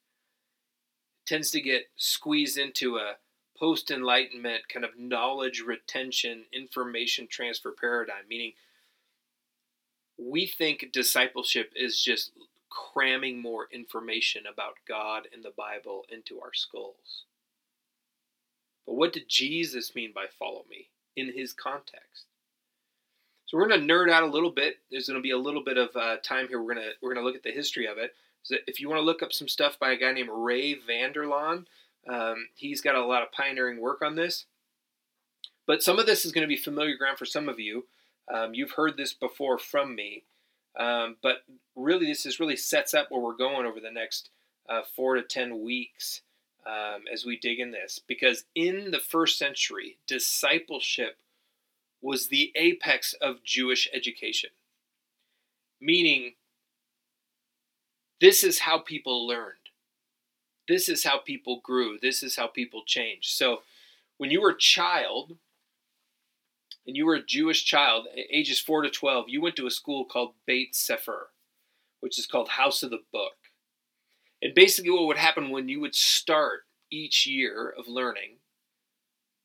It 1.25 1.29
tends 1.29 1.51
to 1.53 1.61
get 1.61 1.85
squeezed 1.97 2.59
into 2.59 2.97
a 2.97 3.15
post 3.59 3.91
enlightenment 3.91 4.69
kind 4.69 4.85
of 4.85 4.99
knowledge 4.99 5.61
retention, 5.61 6.45
information 6.53 7.27
transfer 7.29 7.73
paradigm, 7.73 8.25
meaning 8.29 8.53
we 10.19 10.47
think 10.47 10.91
discipleship 10.93 11.73
is 11.75 12.01
just 12.01 12.33
cramming 12.73 13.41
more 13.41 13.69
information 13.73 14.43
about 14.53 14.75
God 14.89 15.29
and 15.33 15.45
the 15.45 15.53
Bible 15.57 16.05
into 16.11 16.41
our 16.41 16.55
skulls. 16.55 17.25
But 18.87 18.95
what 18.95 19.13
did 19.13 19.29
Jesus 19.29 19.95
mean 19.95 20.13
by 20.15 20.27
follow 20.39 20.65
me 20.69 20.89
in 21.17 21.33
his 21.33 21.53
context? 21.53 22.27
So 23.47 23.59
we're 23.59 23.69
going 23.69 23.87
to 23.87 23.93
nerd 23.93 24.11
out 24.11 24.23
a 24.23 24.27
little 24.27 24.51
bit. 24.51 24.77
There's 24.91 25.09
going 25.09 25.19
to 25.19 25.23
be 25.23 25.33
a 25.33 25.39
little 25.39 25.63
bit 25.63 25.77
of 25.77 25.95
uh, 25.95 26.17
time 26.23 26.49
here. 26.49 26.61
We're 26.61 26.75
going 26.75 26.87
to 26.87 26.93
we're 27.03 27.13
going 27.13 27.23
to 27.23 27.27
look 27.27 27.37
at 27.37 27.43
the 27.43 27.51
history 27.51 27.87
of 27.87 27.99
it. 27.99 28.15
So 28.43 28.57
if 28.67 28.81
you 28.81 28.89
want 28.89 28.99
to 28.99 29.05
look 29.05 29.23
up 29.23 29.33
some 29.33 29.49
stuff 29.49 29.79
by 29.79 29.93
a 29.93 29.97
guy 29.97 30.13
named 30.13 30.31
Ray 30.33 30.75
Vander 30.75 31.25
Laan, 31.25 31.67
um, 32.09 32.49
he's 32.55 32.81
got 32.81 32.95
a 32.95 33.05
lot 33.05 33.23
of 33.23 33.31
pioneering 33.31 33.81
work 33.81 34.03
on 34.03 34.17
this. 34.17 34.47
But 35.67 35.83
some 35.83 35.99
of 35.99 36.07
this 36.07 36.25
is 36.25 36.33
going 36.33 36.43
to 36.43 36.49
be 36.49 36.57
familiar 36.57 36.97
ground 36.97 37.19
for 37.19 37.27
some 37.27 37.49
of 37.49 37.61
you. 37.61 37.87
Um, 38.33 38.55
you've 38.55 38.73
heard 38.73 38.97
this 38.97 39.13
before 39.13 39.59
from 39.59 39.95
me. 39.95 40.25
Um, 40.79 41.17
but 41.23 41.45
really, 41.77 42.07
this 42.07 42.27
is 42.27 42.41
really 42.41 42.57
sets 42.57 42.95
up 42.95 43.11
where 43.11 43.21
we're 43.21 43.37
going 43.37 43.67
over 43.67 43.81
the 43.81 43.91
next 43.91 44.31
uh, 44.69 44.83
four 44.97 45.17
to 45.17 45.23
ten 45.23 45.63
weeks 45.63 46.23
um, 46.67 47.03
as 47.13 47.25
we 47.25 47.37
dig 47.37 47.61
in 47.61 47.71
this. 47.71 48.01
Because 48.07 48.45
in 48.55 48.91
the 48.91 48.99
first 48.99 49.39
century, 49.39 49.99
discipleship 50.07 51.19
was 52.01 52.29
the 52.29 52.53
apex 52.57 53.15
of 53.21 53.45
Jewish 53.45 53.89
education. 53.93 54.51
Meaning, 55.81 56.35
this 58.21 58.45
is 58.45 58.61
how 58.61 58.79
people 58.79 59.27
learned. 59.27 59.57
This 60.69 60.89
is 60.89 61.05
how 61.05 61.19
people 61.19 61.61
grew. 61.63 61.99
This 62.01 62.23
is 62.23 62.37
how 62.37 62.47
people 62.47 62.83
changed. 62.87 63.31
So 63.31 63.63
when 64.17 64.31
you 64.31 64.41
were 64.41 64.51
a 64.51 64.59
child, 64.59 65.37
and 66.87 66.97
you 66.97 67.07
were 67.07 67.15
a 67.15 67.25
Jewish 67.25 67.65
child, 67.65 68.07
ages 68.31 68.61
4 68.61 68.83
to 68.83 68.91
12, 68.91 69.27
you 69.29 69.41
went 69.41 69.57
to 69.57 69.67
a 69.67 69.71
school 69.71 70.05
called 70.05 70.35
Beit 70.47 70.75
Sefer, 70.75 71.31
which 72.01 72.19
is 72.19 72.27
called 72.27 72.51
House 72.51 72.83
of 72.83 72.91
the 72.91 73.03
Book. 73.13 73.35
And 74.43 74.55
basically, 74.55 74.91
what 74.91 75.07
would 75.07 75.19
happen 75.19 75.51
when 75.51 75.69
you 75.69 75.81
would 75.81 75.95
start 75.95 76.63
each 76.91 77.27
year 77.27 77.73
of 77.77 77.87
learning, 77.87 78.39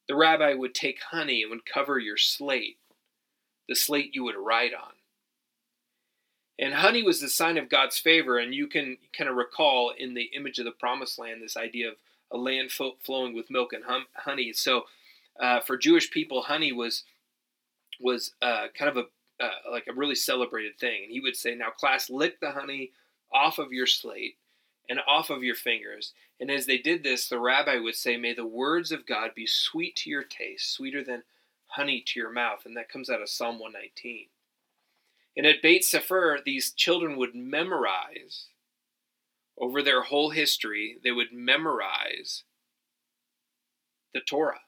the 0.07 0.15
rabbi 0.15 0.53
would 0.53 0.73
take 0.73 0.99
honey 1.11 1.43
and 1.43 1.51
would 1.51 1.65
cover 1.65 1.99
your 1.99 2.17
slate, 2.17 2.79
the 3.69 3.75
slate 3.75 4.15
you 4.15 4.23
would 4.23 4.35
write 4.35 4.73
on. 4.73 4.93
And 6.59 6.73
honey 6.73 7.03
was 7.03 7.21
the 7.21 7.29
sign 7.29 7.57
of 7.57 7.69
God's 7.69 7.99
favor, 7.99 8.39
and 8.39 8.55
you 8.55 8.67
can 8.67 8.97
kind 9.15 9.29
of 9.29 9.35
recall 9.35 9.93
in 9.95 10.15
the 10.15 10.31
image 10.35 10.57
of 10.57 10.65
the 10.65 10.71
promised 10.71 11.19
land 11.19 11.41
this 11.41 11.55
idea 11.55 11.89
of 11.89 11.95
a 12.31 12.37
land 12.37 12.71
flowing 12.71 13.35
with 13.35 13.51
milk 13.51 13.73
and 13.73 13.83
hum- 13.83 14.07
honey. 14.15 14.51
So, 14.53 14.85
uh, 15.39 15.59
for 15.59 15.77
Jewish 15.77 16.09
people, 16.09 16.41
honey 16.41 16.71
was 16.71 17.03
was 17.99 18.33
uh, 18.41 18.67
kind 18.77 18.89
of 18.89 18.97
a 18.97 19.43
uh, 19.43 19.71
like 19.71 19.85
a 19.87 19.93
really 19.93 20.15
celebrated 20.15 20.79
thing. 20.79 21.03
And 21.03 21.11
he 21.11 21.19
would 21.19 21.35
say, 21.35 21.55
"Now, 21.55 21.69
class, 21.69 22.09
lick 22.09 22.39
the 22.39 22.51
honey 22.51 22.91
off 23.31 23.59
of 23.59 23.71
your 23.71 23.85
slate 23.85 24.37
and 24.89 24.99
off 25.07 25.29
of 25.29 25.43
your 25.43 25.55
fingers." 25.55 26.13
And 26.39 26.51
as 26.51 26.65
they 26.65 26.77
did 26.77 27.03
this, 27.03 27.27
the 27.27 27.39
rabbi 27.39 27.77
would 27.77 27.95
say, 27.95 28.17
"May 28.17 28.33
the 28.33 28.45
words 28.45 28.91
of 28.91 29.05
God 29.05 29.31
be 29.35 29.47
sweet 29.47 29.95
to 29.97 30.09
your 30.09 30.23
taste, 30.23 30.73
sweeter 30.73 31.03
than 31.03 31.23
honey 31.67 32.01
to 32.07 32.19
your 32.19 32.31
mouth." 32.31 32.65
And 32.65 32.75
that 32.77 32.89
comes 32.89 33.09
out 33.09 33.21
of 33.21 33.29
Psalm 33.29 33.59
119. 33.59 34.27
And 35.35 35.45
at 35.45 35.61
Beit 35.61 35.83
Sefer, 35.83 36.39
these 36.43 36.71
children 36.71 37.15
would 37.17 37.35
memorize 37.35 38.47
over 39.57 39.81
their 39.81 40.03
whole 40.03 40.29
history, 40.29 40.97
they 41.03 41.11
would 41.11 41.31
memorize 41.31 42.43
the 44.13 44.19
Torah. 44.21 44.61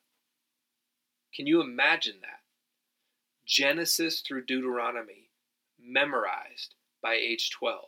Can 1.33 1.47
you 1.47 1.61
imagine 1.61 2.17
that? 2.21 2.38
Genesis 3.49 4.21
through 4.21 4.45
Deuteronomy, 4.45 5.31
memorized 5.81 6.75
by 7.01 7.15
age 7.15 7.49
12. 7.49 7.85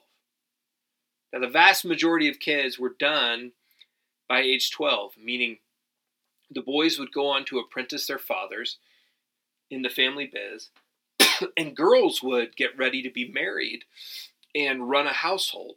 Now, 1.32 1.39
the 1.39 1.48
vast 1.48 1.86
majority 1.86 2.27
of 2.27 2.39
kids 2.39 2.80
were 2.80 2.96
done 3.00 3.51
by 4.27 4.41
age 4.41 4.72
12, 4.72 5.13
meaning 5.24 5.60
the 6.50 6.62
boys 6.62 6.98
would 6.98 7.13
go 7.13 7.27
on 7.27 7.46
to 7.46 7.60
apprentice 7.60 8.08
their 8.08 8.18
fathers 8.18 8.80
in 9.70 9.84
the 9.84 9.89
family 9.89 10.25
biz, 10.25 10.70
and 11.58 11.77
girls 11.77 12.24
would 12.24 12.58
get 12.58 12.77
ready 12.77 13.03
to 13.03 13.12
be 13.12 13.32
married 13.32 13.84
and 14.56 14.89
run 14.89 15.06
a 15.06 15.13
household. 15.13 15.75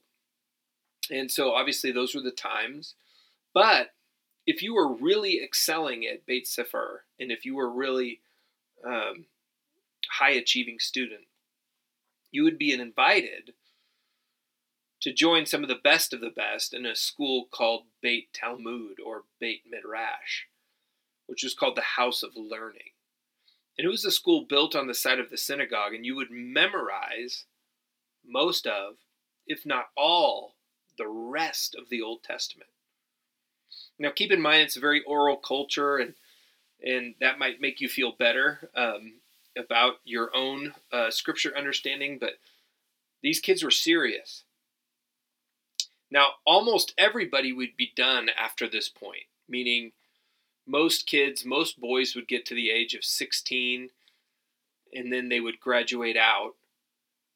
And 1.11 1.31
so 1.31 1.53
obviously 1.53 1.93
those 1.93 2.15
were 2.15 2.23
the 2.23 2.31
times. 2.31 2.95
But 3.53 3.91
if 4.47 4.63
you 4.63 4.75
were 4.75 4.93
really 4.93 5.43
excelling 5.43 6.07
at 6.07 6.25
Beit 6.25 6.49
Sefer, 6.49 7.05
and 7.21 7.31
if 7.31 7.45
you 7.45 7.55
were 7.55 7.71
really 7.71 8.21
um, 8.85 9.27
high 10.19 10.33
achieving 10.33 10.79
student, 10.79 11.27
you 12.31 12.45
would 12.45 12.59
be 12.59 12.73
invited 12.73 13.55
to 15.01 15.13
join 15.13 15.45
some 15.45 15.63
of 15.63 15.69
the 15.69 15.75
best 15.75 16.13
of 16.13 16.21
the 16.21 16.31
best 16.31 16.73
in 16.73 16.87
a 16.87 16.97
school 16.97 17.47
called 17.51 17.85
Beit 18.01 18.33
Talmud 18.33 18.97
or 19.05 19.25
Beit 19.39 19.63
Midrash, 19.71 20.45
which 21.27 21.43
was 21.43 21.55
called 21.55 21.77
the 21.77 21.83
House 21.83 22.23
of 22.23 22.31
Learning. 22.37 22.93
And 23.77 23.85
it 23.85 23.91
was 23.91 24.05
a 24.05 24.11
school 24.11 24.47
built 24.49 24.75
on 24.75 24.87
the 24.87 24.95
site 24.95 25.19
of 25.19 25.31
the 25.31 25.37
synagogue, 25.37 25.95
and 25.95 26.07
you 26.07 26.17
would 26.17 26.31
memorize 26.31 27.45
most 28.25 28.67
of, 28.67 28.95
if 29.47 29.67
not 29.67 29.87
all, 29.97 30.55
the 30.97 31.09
rest 31.09 31.75
of 31.75 31.89
the 31.91 32.01
Old 32.01 32.23
Testament. 32.23 32.71
Now, 33.99 34.11
keep 34.11 34.33
in 34.33 34.41
mind 34.41 34.63
it's 34.63 34.77
a 34.77 34.81
very 34.81 35.03
oral 35.03 35.37
culture, 35.37 35.99
and 35.99 36.15
and 36.83 37.15
that 37.21 37.39
might 37.39 37.61
make 37.61 37.81
you 37.81 37.89
feel 37.89 38.13
better 38.13 38.71
um, 38.75 39.21
about 39.57 39.95
your 40.05 40.31
own 40.35 40.75
uh, 40.93 41.11
scripture 41.11 41.57
understanding. 41.57 42.19
But 42.19 42.35
these 43.23 43.41
kids 43.41 43.63
were 43.63 43.71
serious. 43.71 44.45
Now, 46.11 46.27
almost 46.47 46.95
everybody 46.97 47.53
would 47.53 47.77
be 47.77 47.93
done 47.97 48.29
after 48.39 48.69
this 48.69 48.89
point, 48.89 49.25
meaning 49.49 49.93
most 50.67 51.07
kids, 51.07 51.45
most 51.45 51.81
boys 51.81 52.15
would 52.15 52.29
get 52.29 52.47
to 52.47 52.55
the 52.55 52.71
age 52.71 52.95
of 52.95 53.05
16 53.05 53.91
and 54.95 55.13
then 55.13 55.29
they 55.29 55.41
would 55.41 55.61
graduate 55.61 56.17
out 56.17 56.55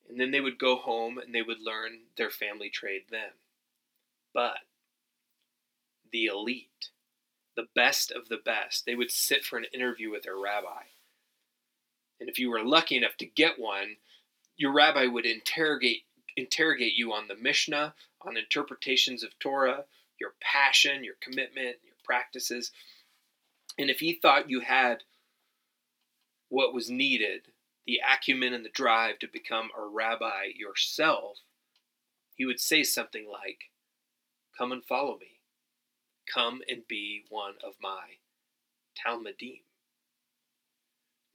and 0.09 0.19
then 0.19 0.31
they 0.31 0.41
would 0.41 0.59
go 0.59 0.77
home 0.77 1.19
and 1.19 1.35
they 1.35 1.43
would 1.43 1.61
learn 1.61 2.01
their 2.17 2.31
family 2.31 2.71
trade 2.71 3.03
then. 3.11 3.33
But 4.33 4.59
the 6.13 6.27
elite, 6.27 6.91
the 7.57 7.67
best 7.75 8.11
of 8.11 8.29
the 8.29 8.39
best, 8.43 8.87
they 8.87 8.95
would 8.95 9.11
sit 9.11 9.45
for 9.45 9.59
an 9.59 9.67
interview 9.75 10.11
with 10.11 10.23
their 10.23 10.39
rabbi. 10.39 10.85
And 12.21 12.29
if 12.29 12.39
you 12.39 12.51
were 12.51 12.65
lucky 12.65 12.97
enough 12.97 13.17
to 13.19 13.27
get 13.27 13.59
one, 13.59 13.97
your 14.57 14.73
rabbi 14.73 15.07
would 15.07 15.27
interrogate 15.27 16.03
interrogate 16.37 16.95
you 16.95 17.13
on 17.13 17.27
the 17.27 17.35
Mishnah, 17.35 17.95
on 18.23 18.37
interpretations 18.37 19.25
of 19.25 19.37
Torah, 19.41 19.85
your 20.21 20.35
passion, 20.41 21.03
your 21.03 21.17
commitment, 21.21 21.77
your 21.85 21.97
practices. 22.05 22.71
And 23.77 23.91
if 23.91 23.99
he 23.99 24.13
thought 24.13 24.49
you 24.49 24.61
had 24.61 25.03
what 26.49 26.73
was 26.73 26.91
needed, 26.91 27.49
the 27.87 28.01
acumen 28.09 28.53
and 28.53 28.65
the 28.65 28.71
drive 28.71 29.19
to 29.19 29.27
become 29.27 29.71
a 29.77 29.85
rabbi 29.85 30.45
yourself, 30.55 31.39
he 32.35 32.45
would 32.45 32.61
say 32.61 32.83
something 32.85 33.29
like, 33.31 33.71
Come 34.57 34.73
and 34.73 34.85
follow 34.85 35.19
me. 35.19 35.41
Come 36.33 36.63
and 36.69 36.83
be 36.89 37.25
one 37.31 37.55
of 37.65 37.75
my 37.81 38.19
Talmidim. 38.97 39.63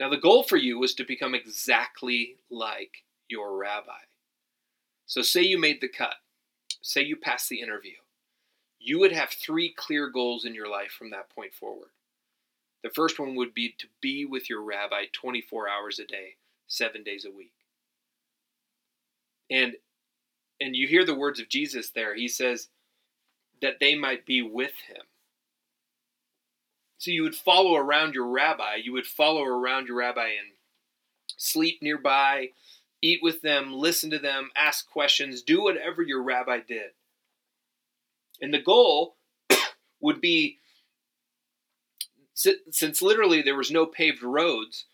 Now, 0.03 0.10
the 0.10 0.17
goal 0.17 0.43
for 0.43 0.57
you 0.57 0.79
was 0.79 0.93
to 0.95 1.05
become 1.05 1.33
exactly 1.33 2.36
like 2.51 3.05
your 3.29 3.55
rabbi. 3.55 4.01
So, 5.05 5.22
say 5.22 5.43
you 5.43 5.57
made 5.57 5.79
the 5.79 5.88
cut, 5.88 6.15
say 6.81 7.03
you 7.03 7.15
passed 7.15 7.48
the 7.48 7.62
interview. 7.62 7.93
You 8.81 9.00
would 9.00 9.13
have 9.13 9.29
three 9.29 9.74
clear 9.74 10.10
goals 10.10 10.43
in 10.43 10.53
your 10.53 10.67
life 10.67 10.91
from 10.91 11.12
that 11.12 11.29
point 11.29 11.53
forward. 11.53 11.91
The 12.83 12.89
first 12.89 13.17
one 13.17 13.33
would 13.36 13.53
be 13.53 13.75
to 13.77 13.88
be 14.01 14.25
with 14.25 14.50
your 14.50 14.62
rabbi 14.62 15.05
24 15.13 15.69
hours 15.69 16.00
a 16.00 16.05
day, 16.05 16.36
seven 16.67 17.01
days 17.01 17.24
a 17.24 17.31
week. 17.31 17.53
And 19.50 19.75
and 20.60 20.75
you 20.75 20.86
hear 20.86 21.05
the 21.05 21.15
words 21.15 21.39
of 21.39 21.48
Jesus 21.48 21.91
there. 21.91 22.13
He 22.13 22.27
says 22.27 22.67
that 23.62 23.79
they 23.79 23.95
might 23.95 24.25
be 24.25 24.41
with 24.41 24.74
him. 24.86 25.03
So 27.03 27.12
you 27.12 27.24
would 27.24 27.36
follow 27.36 27.75
around 27.75 28.15
your 28.15 28.27
rabbi. 28.27 28.75
You 28.81 28.93
would 28.93 29.05
follow 29.05 29.43
around 29.43 29.89
your 29.89 29.98
rabbi 29.98 30.27
and 30.27 30.53
sleep 31.36 31.79
nearby, 31.81 32.51
eat 33.01 33.19
with 33.22 33.41
them, 33.41 33.74
listen 33.74 34.10
to 34.12 34.19
them, 34.19 34.51
ask 34.55 34.89
questions, 34.89 35.41
do 35.41 35.62
whatever 35.62 36.01
your 36.01 36.24
rabbi 36.24 36.62
did. 36.65 36.91
And 38.39 38.53
the 38.53 38.62
goal 38.62 39.17
would 40.00 40.22
be 40.22 40.60
since 42.33 43.01
literally 43.01 43.41
there 43.41 43.57
was 43.57 43.69
no 43.69 43.86
paved 43.86 44.24
roads, 44.24 44.86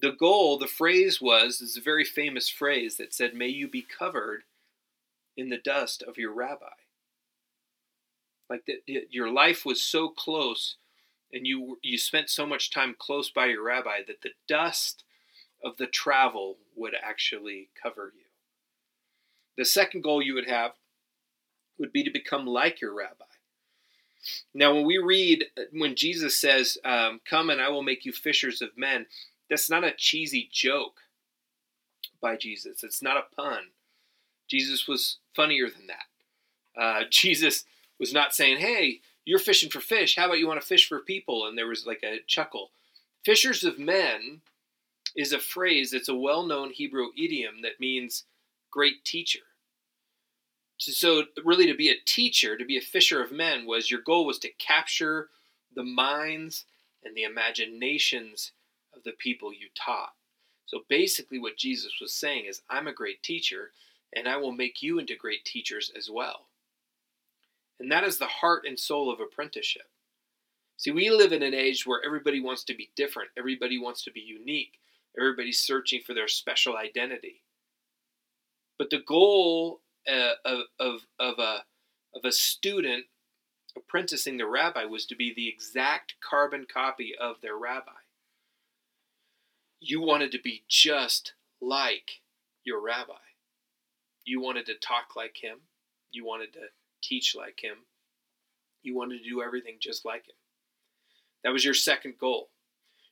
the 0.00 0.10
goal, 0.10 0.58
the 0.58 0.66
phrase 0.66 1.20
was, 1.20 1.60
this 1.60 1.70
is 1.70 1.76
a 1.76 1.80
very 1.80 2.04
famous 2.04 2.48
phrase 2.48 2.96
that 2.96 3.14
said, 3.14 3.34
May 3.34 3.46
you 3.46 3.68
be 3.68 3.82
covered 3.82 4.42
in 5.36 5.48
the 5.48 5.58
dust 5.58 6.02
of 6.02 6.18
your 6.18 6.32
rabbi. 6.32 6.74
Like 8.50 8.66
that, 8.66 8.80
your 9.10 9.30
life 9.30 9.64
was 9.64 9.80
so 9.80 10.08
close 10.08 10.78
and 11.32 11.46
you, 11.46 11.78
you 11.82 11.98
spent 11.98 12.28
so 12.30 12.46
much 12.46 12.70
time 12.70 12.94
close 12.98 13.30
by 13.30 13.46
your 13.46 13.64
rabbi 13.64 14.00
that 14.06 14.22
the 14.22 14.32
dust 14.46 15.04
of 15.64 15.76
the 15.76 15.86
travel 15.86 16.58
would 16.76 16.94
actually 17.02 17.68
cover 17.80 18.12
you. 18.14 18.24
The 19.56 19.64
second 19.64 20.02
goal 20.02 20.22
you 20.22 20.34
would 20.34 20.48
have 20.48 20.72
would 21.78 21.92
be 21.92 22.02
to 22.04 22.10
become 22.10 22.46
like 22.46 22.80
your 22.80 22.94
rabbi. 22.94 23.24
Now, 24.54 24.74
when 24.74 24.86
we 24.86 24.98
read, 24.98 25.46
when 25.72 25.96
Jesus 25.96 26.36
says, 26.36 26.78
um, 26.84 27.20
Come 27.28 27.50
and 27.50 27.60
I 27.60 27.68
will 27.68 27.82
make 27.82 28.04
you 28.04 28.12
fishers 28.12 28.62
of 28.62 28.76
men, 28.76 29.06
that's 29.50 29.68
not 29.68 29.84
a 29.84 29.92
cheesy 29.96 30.48
joke 30.52 31.00
by 32.20 32.36
Jesus. 32.36 32.84
It's 32.84 33.02
not 33.02 33.16
a 33.16 33.34
pun. 33.34 33.70
Jesus 34.48 34.86
was 34.86 35.18
funnier 35.34 35.68
than 35.68 35.88
that. 35.88 36.80
Uh, 36.80 37.04
Jesus 37.10 37.64
was 37.98 38.12
not 38.12 38.34
saying, 38.34 38.58
Hey, 38.58 39.00
you're 39.24 39.38
fishing 39.38 39.70
for 39.70 39.80
fish. 39.80 40.16
How 40.16 40.26
about 40.26 40.38
you 40.38 40.48
want 40.48 40.60
to 40.60 40.66
fish 40.66 40.88
for 40.88 41.00
people? 41.00 41.46
And 41.46 41.56
there 41.56 41.66
was 41.66 41.86
like 41.86 42.02
a 42.02 42.20
chuckle. 42.26 42.70
Fishers 43.24 43.62
of 43.64 43.78
men 43.78 44.40
is 45.16 45.32
a 45.32 45.38
phrase 45.38 45.90
that's 45.90 46.08
a 46.08 46.14
well 46.14 46.44
known 46.44 46.70
Hebrew 46.70 47.08
idiom 47.16 47.62
that 47.62 47.80
means 47.80 48.24
great 48.70 49.04
teacher 49.04 49.40
so 50.78 51.24
really 51.44 51.66
to 51.66 51.74
be 51.74 51.90
a 51.90 52.00
teacher 52.04 52.56
to 52.56 52.64
be 52.64 52.76
a 52.76 52.80
fisher 52.80 53.22
of 53.22 53.30
men 53.30 53.66
was 53.66 53.90
your 53.90 54.00
goal 54.00 54.26
was 54.26 54.38
to 54.40 54.50
capture 54.58 55.28
the 55.74 55.84
minds 55.84 56.64
and 57.04 57.14
the 57.16 57.22
imaginations 57.22 58.52
of 58.94 59.02
the 59.04 59.12
people 59.12 59.52
you 59.52 59.68
taught 59.74 60.14
so 60.66 60.80
basically 60.88 61.38
what 61.38 61.56
jesus 61.56 61.92
was 62.00 62.12
saying 62.12 62.46
is 62.46 62.62
i'm 62.68 62.88
a 62.88 62.92
great 62.92 63.22
teacher 63.22 63.70
and 64.14 64.26
i 64.26 64.36
will 64.36 64.52
make 64.52 64.82
you 64.82 64.98
into 64.98 65.14
great 65.14 65.44
teachers 65.44 65.92
as 65.96 66.10
well 66.10 66.46
and 67.82 67.92
that 67.92 68.04
is 68.04 68.18
the 68.18 68.26
heart 68.26 68.64
and 68.66 68.78
soul 68.78 69.12
of 69.12 69.20
apprenticeship 69.20 69.88
See, 70.82 70.90
we 70.90 71.10
live 71.10 71.32
in 71.32 71.44
an 71.44 71.54
age 71.54 71.86
where 71.86 72.00
everybody 72.04 72.40
wants 72.40 72.64
to 72.64 72.74
be 72.74 72.90
different, 72.96 73.30
everybody 73.38 73.78
wants 73.78 74.02
to 74.02 74.10
be 74.10 74.20
unique, 74.20 74.80
everybody's 75.16 75.60
searching 75.60 76.00
for 76.04 76.12
their 76.12 76.26
special 76.26 76.76
identity. 76.76 77.44
But 78.78 78.90
the 78.90 78.98
goal 79.06 79.80
uh, 80.12 80.32
of, 80.44 80.58
of, 80.80 81.06
of, 81.20 81.38
a, 81.38 81.58
of 82.16 82.24
a 82.24 82.32
student 82.32 83.04
apprenticing 83.76 84.38
the 84.38 84.46
rabbi 84.48 84.84
was 84.84 85.06
to 85.06 85.14
be 85.14 85.32
the 85.32 85.48
exact 85.48 86.14
carbon 86.20 86.66
copy 86.66 87.12
of 87.14 87.36
their 87.42 87.56
rabbi. 87.56 87.92
You 89.78 90.00
wanted 90.00 90.32
to 90.32 90.40
be 90.42 90.64
just 90.66 91.34
like 91.60 92.22
your 92.64 92.80
rabbi. 92.84 93.22
You 94.24 94.40
wanted 94.40 94.66
to 94.66 94.74
talk 94.74 95.14
like 95.14 95.36
him. 95.40 95.58
You 96.10 96.26
wanted 96.26 96.52
to 96.54 96.62
teach 97.02 97.34
like 97.36 97.60
him. 97.62 97.78
You 98.82 98.96
wanted 98.96 99.22
to 99.22 99.28
do 99.28 99.42
everything 99.42 99.76
just 99.80 100.04
like 100.04 100.26
him. 100.28 100.36
That 101.44 101.52
was 101.52 101.64
your 101.64 101.74
second 101.74 102.14
goal. 102.18 102.50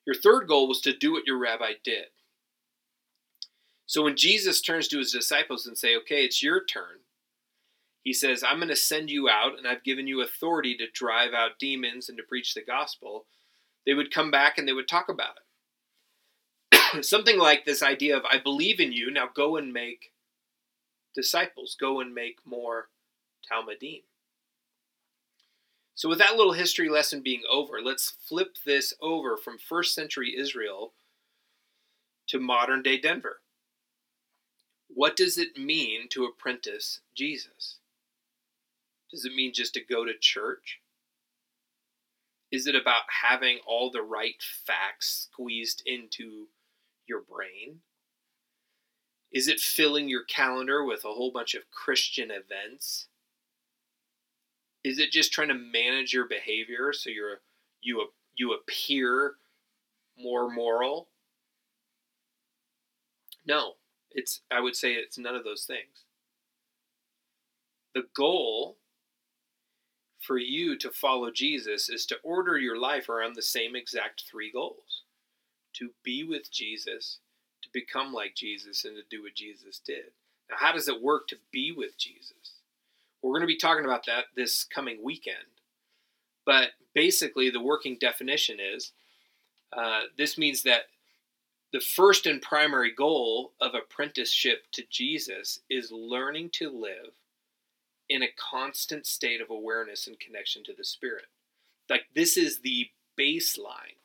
Your 0.07 0.15
third 0.15 0.49
goal 0.49 0.69
was 0.69 0.81
to 0.83 0.97
do 0.97 1.13
what 1.13 1.27
your 1.27 1.39
rabbi 1.39 1.73
did. 1.83 2.07
So 3.87 4.03
when 4.03 4.17
Jesus 4.17 4.61
turns 4.61 4.89
to 4.89 4.99
his 4.99 5.13
disciples 5.13 5.67
and 5.67 5.77
say, 5.77 5.97
"Okay, 5.97 6.25
it's 6.25 6.43
your 6.43 6.65
turn." 6.65 7.01
He 8.03 8.13
says, 8.13 8.43
"I'm 8.43 8.59
going 8.59 8.69
to 8.69 8.77
send 8.77 9.11
you 9.11 9.29
out 9.29 9.59
and 9.59 9.67
I've 9.67 9.83
given 9.83 10.07
you 10.07 10.21
authority 10.21 10.77
to 10.77 10.91
drive 10.91 11.35
out 11.35 11.59
demons 11.59 12.09
and 12.09 12.17
to 12.17 12.25
preach 12.25 12.55
the 12.55 12.63
gospel." 12.63 13.27
They 13.85 13.95
would 13.95 14.13
come 14.13 14.31
back 14.31 14.59
and 14.59 14.69
they 14.69 14.73
would 14.73 14.89
talk 14.89 15.09
about 15.09 15.39
it. 15.39 17.05
Something 17.05 17.39
like 17.39 17.65
this 17.65 17.83
idea 17.83 18.17
of 18.17 18.25
I 18.27 18.39
believe 18.39 18.79
in 18.79 18.93
you, 18.93 19.11
now 19.11 19.27
go 19.27 19.57
and 19.57 19.73
make 19.73 20.13
disciples, 21.15 21.77
go 21.79 22.01
and 22.01 22.15
make 22.15 22.39
more 22.47 22.91
Talmidim. 23.51 24.03
So, 25.95 26.09
with 26.09 26.19
that 26.19 26.37
little 26.37 26.53
history 26.53 26.89
lesson 26.89 27.21
being 27.23 27.43
over, 27.51 27.81
let's 27.83 28.15
flip 28.27 28.57
this 28.65 28.95
over 29.03 29.37
from 29.37 29.59
first 29.59 29.95
century 29.95 30.35
Israel 30.39 30.95
to 32.29 32.39
modern 32.39 32.83
day 32.83 32.99
Denver. 32.99 33.41
What 34.89 35.17
does 35.17 35.37
it 35.37 35.57
mean 35.57 36.09
to 36.11 36.25
apprentice 36.25 37.01
Jesus? 37.15 37.79
Does 39.11 39.25
it 39.25 39.35
mean 39.35 39.53
just 39.53 39.75
to 39.75 39.85
go 39.85 40.05
to 40.05 40.13
church? 40.19 40.81
Is 42.51 42.67
it 42.67 42.75
about 42.75 43.03
having 43.23 43.59
all 43.67 43.91
the 43.91 44.03
right 44.03 44.43
facts 44.43 45.29
squeezed 45.31 45.83
into 45.87 46.49
your 47.07 47.21
brain? 47.21 47.81
Is 49.33 49.47
it 49.47 49.61
filling 49.61 50.09
your 50.09 50.25
calendar 50.25 50.85
with 50.85 51.05
a 51.05 51.13
whole 51.13 51.31
bunch 51.31 51.55
of 51.55 51.71
Christian 51.71 52.31
events? 52.31 53.07
Is 54.85 54.99
it 54.99 55.13
just 55.13 55.33
trying 55.33 55.49
to 55.49 55.55
manage 55.55 56.13
your 56.13 56.27
behavior 56.27 56.93
so 56.93 57.11
you're 57.11 57.41
you 57.83 58.09
you 58.37 58.55
appear 58.55 59.35
more 60.19 60.51
moral? 60.51 61.09
No, 63.47 63.75
it's 64.11 64.41
I 64.51 64.61
would 64.61 64.77
say 64.77 64.93
it's 64.93 65.19
none 65.19 65.35
of 65.35 65.45
those 65.45 65.65
things. 65.65 66.05
The 67.95 68.05
goal 68.15 68.77
for 70.21 70.39
you 70.39 70.77
to 70.79 70.91
follow 70.91 71.31
Jesus 71.31 71.89
is 71.89 72.07
to 72.07 72.17
order 72.23 72.59
your 72.59 72.79
life 72.79 73.09
around 73.09 73.35
the 73.35 73.43
same 73.43 73.75
exact 73.75 74.25
three 74.31 74.53
goals. 74.53 75.03
To 75.75 75.91
be 76.03 76.25
with 76.25 76.53
Jesus, 76.53 77.19
to 77.63 77.69
become 77.73 78.13
like 78.13 78.35
Jesus, 78.35 78.85
and 78.85 78.97
to 78.97 79.03
do 79.11 79.23
what 79.23 79.35
Jesus 79.35 79.81
did. 79.85 80.13
Now, 80.51 80.57
how 80.59 80.73
does 80.73 80.89
it 80.89 81.03
work 81.03 81.29
to 81.29 81.37
be 81.53 81.73
with 81.73 81.97
Jesus? 81.99 82.40
We're 83.23 83.33
going 83.33 83.43
to 83.43 83.47
be 83.47 83.57
talking 83.57 83.85
about 83.85 84.07
that 84.07 84.27
this 84.35 84.65
coming 84.65 85.03
weekend. 85.03 85.37
But 86.47 86.71
basically, 86.95 87.51
the 87.51 87.63
working 87.63 87.99
definition 88.01 88.59
is 88.61 88.93
uh, 89.77 90.03
this 90.17 90.39
means 90.39 90.63
that 90.63 90.83
the 91.73 91.81
first 91.81 92.27
and 92.27 92.43
primary 92.43 92.93
goal 92.93 93.53
of 93.61 93.75
apprenticeship 93.75 94.65
to 94.73 94.83
Jesus 94.91 95.61
is 95.69 95.93
learning 95.93 96.51
to 96.55 96.71
live 96.71 97.15
in 98.09 98.23
a 98.23 98.35
constant 98.37 99.07
state 99.07 99.41
of 99.41 99.51
awareness 99.51 100.09
and 100.09 100.19
connection 100.19 100.65
to 100.65 100.73
the 100.77 100.85
Spirit. 100.85 101.27
Like, 101.89 102.07
this 102.15 102.37
is 102.37 102.61
the 102.61 102.89
baseline 103.19 104.01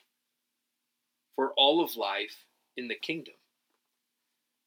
for 1.36 1.54
all 1.58 1.84
of 1.84 1.96
life 1.96 2.46
in 2.78 2.88
the 2.88 2.96
kingdom 2.96 3.34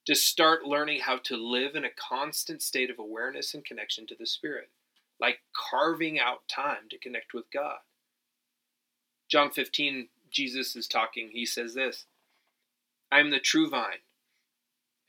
to 0.08 0.14
start 0.14 0.64
learning 0.64 1.00
how 1.00 1.18
to 1.18 1.36
live 1.36 1.76
in 1.76 1.84
a 1.84 1.90
constant 1.90 2.62
state 2.62 2.88
of 2.88 2.98
awareness 2.98 3.52
and 3.52 3.62
connection 3.62 4.06
to 4.06 4.14
the 4.18 4.24
Spirit, 4.24 4.70
like 5.20 5.40
carving 5.54 6.18
out 6.18 6.48
time 6.48 6.88
to 6.88 6.96
connect 6.96 7.34
with 7.34 7.44
God. 7.52 7.80
John 9.30 9.50
15, 9.50 10.08
Jesus 10.30 10.74
is 10.74 10.86
talking. 10.86 11.28
He 11.30 11.44
says 11.44 11.74
this 11.74 12.06
I 13.12 13.20
am 13.20 13.28
the 13.28 13.38
true 13.38 13.68
vine, 13.68 14.00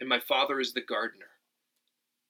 and 0.02 0.10
my 0.10 0.20
Father 0.20 0.60
is 0.60 0.74
the 0.74 0.82
gardener. 0.82 1.32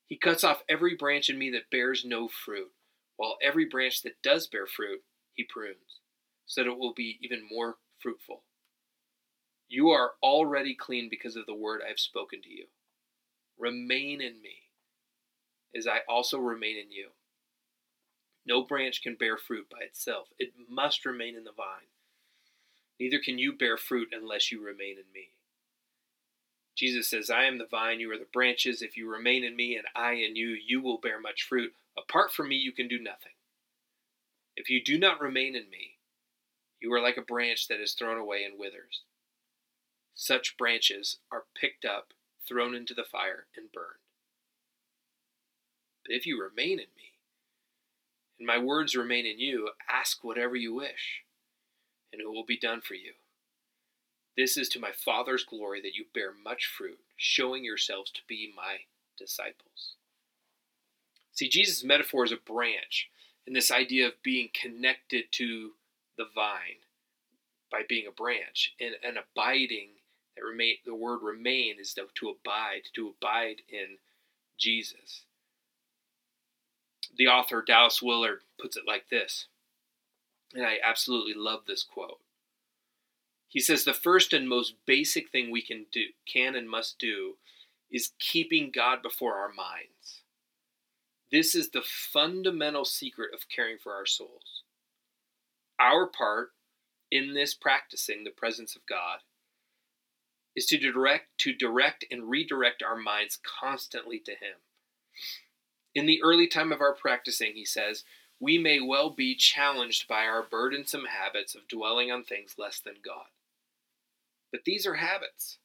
He 0.06 0.16
cuts 0.16 0.44
off 0.44 0.62
every 0.70 0.96
branch 0.96 1.28
in 1.28 1.40
me 1.40 1.50
that 1.50 1.72
bears 1.72 2.06
no 2.06 2.28
fruit, 2.28 2.70
while 3.18 3.40
every 3.42 3.66
branch 3.66 4.04
that 4.04 4.22
does 4.22 4.46
bear 4.46 4.68
fruit, 4.68 5.02
he 5.34 5.44
prunes, 5.44 6.02
so 6.46 6.62
that 6.62 6.70
it 6.70 6.78
will 6.78 6.94
be 6.94 7.18
even 7.20 7.42
more 7.52 7.78
fruitful. 8.00 8.44
You 9.70 9.90
are 9.90 10.14
already 10.24 10.74
clean 10.74 11.10
because 11.10 11.36
of 11.36 11.46
the 11.46 11.54
word 11.54 11.82
I 11.86 11.90
have 11.90 12.00
spoken 12.00 12.42
to 12.42 12.50
you. 12.50 12.66
Remain 13.58 14.20
in 14.20 14.42
me, 14.42 14.70
as 15.76 15.88
I 15.88 16.00
also 16.10 16.40
remain 16.40 16.78
in 16.78 16.92
you. 16.92 17.10
No 18.46 18.64
branch 18.64 19.04
can 19.04 19.14
bear 19.14 19.38
fruit 19.38 19.68
by 19.70 19.86
itself, 19.86 20.30
it 20.40 20.54
must 20.68 21.06
remain 21.06 21.36
in 21.36 21.44
the 21.44 21.52
vine. 21.52 21.88
Neither 23.00 23.20
can 23.20 23.38
you 23.38 23.54
bear 23.54 23.78
fruit 23.78 24.10
unless 24.12 24.52
you 24.52 24.62
remain 24.62 24.98
in 24.98 25.14
me. 25.14 25.30
Jesus 26.76 27.10
says, 27.10 27.30
I 27.30 27.44
am 27.44 27.58
the 27.58 27.66
vine, 27.66 28.00
you 28.00 28.12
are 28.12 28.18
the 28.18 28.26
branches. 28.32 28.82
If 28.82 28.98
you 28.98 29.10
remain 29.10 29.44
in 29.44 29.56
me 29.56 29.76
and 29.76 29.86
I 29.96 30.14
in 30.14 30.36
you, 30.36 30.50
you 30.66 30.82
will 30.82 30.98
bear 30.98 31.20
much 31.20 31.44
fruit. 31.44 31.74
Apart 31.98 32.32
from 32.32 32.50
me, 32.50 32.56
you 32.56 32.72
can 32.72 32.88
do 32.88 32.98
nothing. 32.98 33.34
If 34.56 34.70
you 34.70 34.84
do 34.84 34.98
not 34.98 35.22
remain 35.22 35.56
in 35.56 35.70
me, 35.70 35.98
you 36.82 36.92
are 36.94 37.02
like 37.02 37.18
a 37.18 37.22
branch 37.22 37.68
that 37.68 37.82
is 37.82 37.94
thrown 37.94 38.18
away 38.18 38.44
and 38.44 38.58
withers. 38.58 39.04
Such 40.16 40.58
branches 40.58 41.18
are 41.32 41.46
picked 41.60 41.86
up, 41.86 42.14
thrown 42.48 42.76
into 42.76 42.94
the 42.94 43.04
fire, 43.04 43.48
and 43.56 43.72
burned. 43.72 44.00
But 46.06 46.16
if 46.16 46.26
you 46.26 46.42
remain 46.42 46.80
in 46.80 46.88
me, 46.98 47.14
and 48.38 48.48
my 48.48 48.58
words 48.58 48.96
remain 48.96 49.26
in 49.26 49.40
you, 49.40 49.70
ask 49.90 50.24
whatever 50.24 50.56
you 50.56 50.74
wish, 50.74 51.24
and 52.12 52.22
it 52.22 52.28
will 52.28 52.46
be 52.46 52.58
done 52.58 52.82
for 52.82 52.96
you. 52.96 53.14
This 54.38 54.56
is 54.58 54.70
to 54.70 54.80
my 54.80 54.92
Father's 54.92 55.44
glory 55.44 55.82
that 55.82 55.96
you 55.96 56.06
bear 56.14 56.32
much 56.32 56.66
fruit, 56.66 57.00
showing 57.18 57.66
yourselves 57.66 58.10
to 58.12 58.22
be 58.28 58.54
my 58.56 58.78
disciples. 59.18 59.96
See, 61.34 61.50
Jesus' 61.50 61.84
metaphor 61.84 62.24
is 62.24 62.32
a 62.32 62.38
branch, 62.38 63.10
and 63.46 63.56
this 63.56 63.72
idea 63.72 64.08
of 64.08 64.24
being 64.24 64.50
connected 64.54 65.32
to 65.34 65.72
the 66.18 66.26
vine 66.34 66.84
by 67.72 67.82
being 67.88 68.08
a 68.08 68.12
branch 68.12 68.74
and, 68.80 68.96
and 69.04 69.18
abiding 69.18 69.90
remain 70.44 70.76
the 70.86 70.96
word 70.96 71.20
remain 71.22 71.80
is 71.80 71.94
to, 71.94 72.08
to 72.16 72.30
abide, 72.30 72.84
to 72.96 73.14
abide 73.18 73.62
in 73.70 73.98
Jesus. 74.58 75.26
The 77.18 77.28
author 77.28 77.64
Dallas 77.66 78.02
Willard 78.02 78.42
puts 78.60 78.78
it 78.78 78.84
like 78.88 79.10
this, 79.10 79.48
and 80.54 80.66
I 80.66 80.78
absolutely 80.84 81.34
love 81.36 81.62
this 81.68 81.84
quote. 81.84 82.20
He 83.48 83.60
says 83.60 83.84
the 83.84 83.94
first 83.94 84.32
and 84.32 84.48
most 84.48 84.76
basic 84.86 85.30
thing 85.30 85.50
we 85.50 85.64
can 85.64 85.88
do, 85.92 86.06
can 86.32 86.56
and 86.56 86.70
must 86.70 87.00
do, 87.00 87.38
is 87.92 88.12
keeping 88.20 88.72
God 88.74 89.02
before 89.02 89.36
our 89.36 89.52
minds. 89.52 90.22
This 91.32 91.56
is 91.56 91.70
the 91.70 91.82
fundamental 91.82 92.86
secret 92.86 93.34
of 93.34 93.50
caring 93.50 93.78
for 93.78 93.94
our 93.94 94.06
souls. 94.06 94.64
Our 95.80 96.06
part 96.08 96.52
in 97.12 97.34
this 97.34 97.54
practicing 97.54 98.24
the 98.24 98.30
presence 98.30 98.76
of 98.76 98.86
God 98.88 99.20
is 100.60 100.66
to 100.66 100.78
direct 100.78 101.38
to 101.38 101.54
direct 101.54 102.04
and 102.12 102.30
redirect 102.30 102.84
our 102.84 102.98
minds 102.98 103.40
constantly 103.62 104.20
to 104.20 104.32
him. 104.32 104.60
In 105.96 106.06
the 106.06 106.22
early 106.22 106.48
time 106.48 106.74
of 106.74 106.82
our 106.82 106.94
practicing, 106.94 107.54
he 107.54 107.64
says, 107.64 108.04
we 108.42 108.58
may 108.58 108.82
well 108.82 109.10
be 109.10 109.36
challenged 109.36 110.06
by 110.06 110.26
our 110.26 110.44
burdensome 110.44 111.06
habits 111.06 111.56
of 111.56 111.70
dwelling 111.70 112.12
on 112.12 112.26
things 112.26 112.56
less 112.58 112.82
than 112.82 112.96
God. 113.06 113.28
But 114.52 114.66
these 114.66 114.86
are 114.86 114.96
habits, 114.96 115.60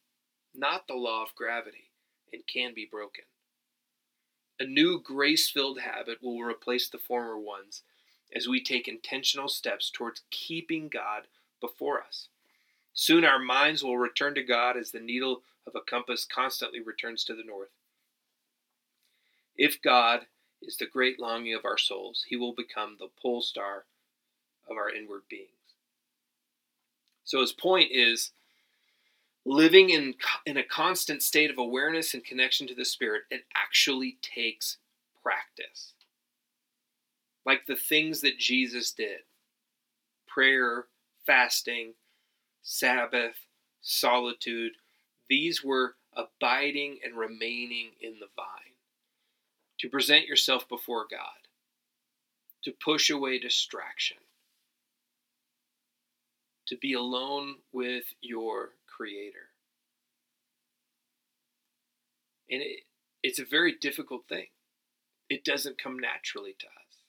not 0.53 0.87
the 0.87 0.93
law 0.93 1.23
of 1.23 1.35
gravity, 1.35 1.91
and 2.31 2.47
can 2.47 2.73
be 2.73 2.87
broken. 2.89 3.25
A 4.61 4.65
new 4.65 5.01
grace 5.01 5.49
filled 5.49 5.81
habit 5.81 6.19
will 6.23 6.39
replace 6.39 6.87
the 6.87 6.97
former 6.97 7.37
ones 7.37 7.83
as 8.33 8.47
we 8.47 8.63
take 8.63 8.87
intentional 8.87 9.49
steps 9.49 9.91
towards 9.93 10.23
keeping 10.31 10.87
God 10.87 11.23
before 11.59 12.01
us. 12.01 12.29
Soon 12.95 13.25
our 13.25 13.39
minds 13.39 13.83
will 13.83 13.97
return 13.97 14.33
to 14.35 14.41
God 14.41 14.77
as 14.77 14.91
the 14.91 15.01
needle 15.01 15.41
of 15.67 15.75
a 15.75 15.81
compass 15.81 16.25
constantly 16.25 16.79
returns 16.79 17.25
to 17.25 17.35
the 17.35 17.43
north. 17.43 17.69
If 19.57 19.81
God 19.81 20.21
is 20.61 20.77
the 20.77 20.85
great 20.85 21.19
longing 21.19 21.53
of 21.53 21.65
our 21.65 21.77
souls, 21.77 22.25
he 22.27 22.37
will 22.37 22.53
become 22.53 22.95
the 22.97 23.09
pole 23.21 23.41
star 23.41 23.83
of 24.69 24.77
our 24.77 24.89
inward 24.89 25.23
beings. 25.29 25.49
So 27.25 27.41
his 27.41 27.51
point 27.51 27.91
is 27.91 28.31
living 29.45 29.89
in, 29.89 30.15
in 30.45 30.55
a 30.55 30.63
constant 30.63 31.21
state 31.21 31.51
of 31.51 31.57
awareness 31.57 32.13
and 32.13 32.23
connection 32.23 32.65
to 32.67 32.75
the 32.75 32.85
Spirit, 32.85 33.23
it 33.29 33.43
actually 33.55 34.17
takes 34.21 34.77
practice. 35.21 35.93
Like 37.45 37.65
the 37.67 37.75
things 37.75 38.21
that 38.21 38.39
Jesus 38.39 38.91
did 38.91 39.19
prayer, 40.27 40.85
fasting, 41.25 41.93
Sabbath, 42.67 43.35
solitude, 43.81 44.73
these 45.29 45.63
were 45.63 45.95
abiding 46.13 46.97
and 47.05 47.15
remaining 47.15 47.91
in 48.01 48.13
the 48.19 48.27
vine. 48.35 48.73
To 49.79 49.89
present 49.89 50.25
yourself 50.25 50.67
before 50.67 51.05
God, 51.09 51.47
to 52.63 52.71
push 52.71 53.09
away 53.09 53.37
distraction, 53.37 54.17
to 56.67 56.75
be 56.77 56.93
alone 56.93 57.57
with 57.71 58.05
your 58.21 58.71
Creator. 58.87 59.49
And 62.49 62.61
it, 62.61 62.79
it's 63.21 63.39
a 63.39 63.45
very 63.45 63.75
difficult 63.79 64.27
thing. 64.27 64.47
It 65.29 65.43
doesn't 65.43 65.81
come 65.81 65.99
naturally 65.99 66.55
to 66.57 66.65
us. 66.65 67.03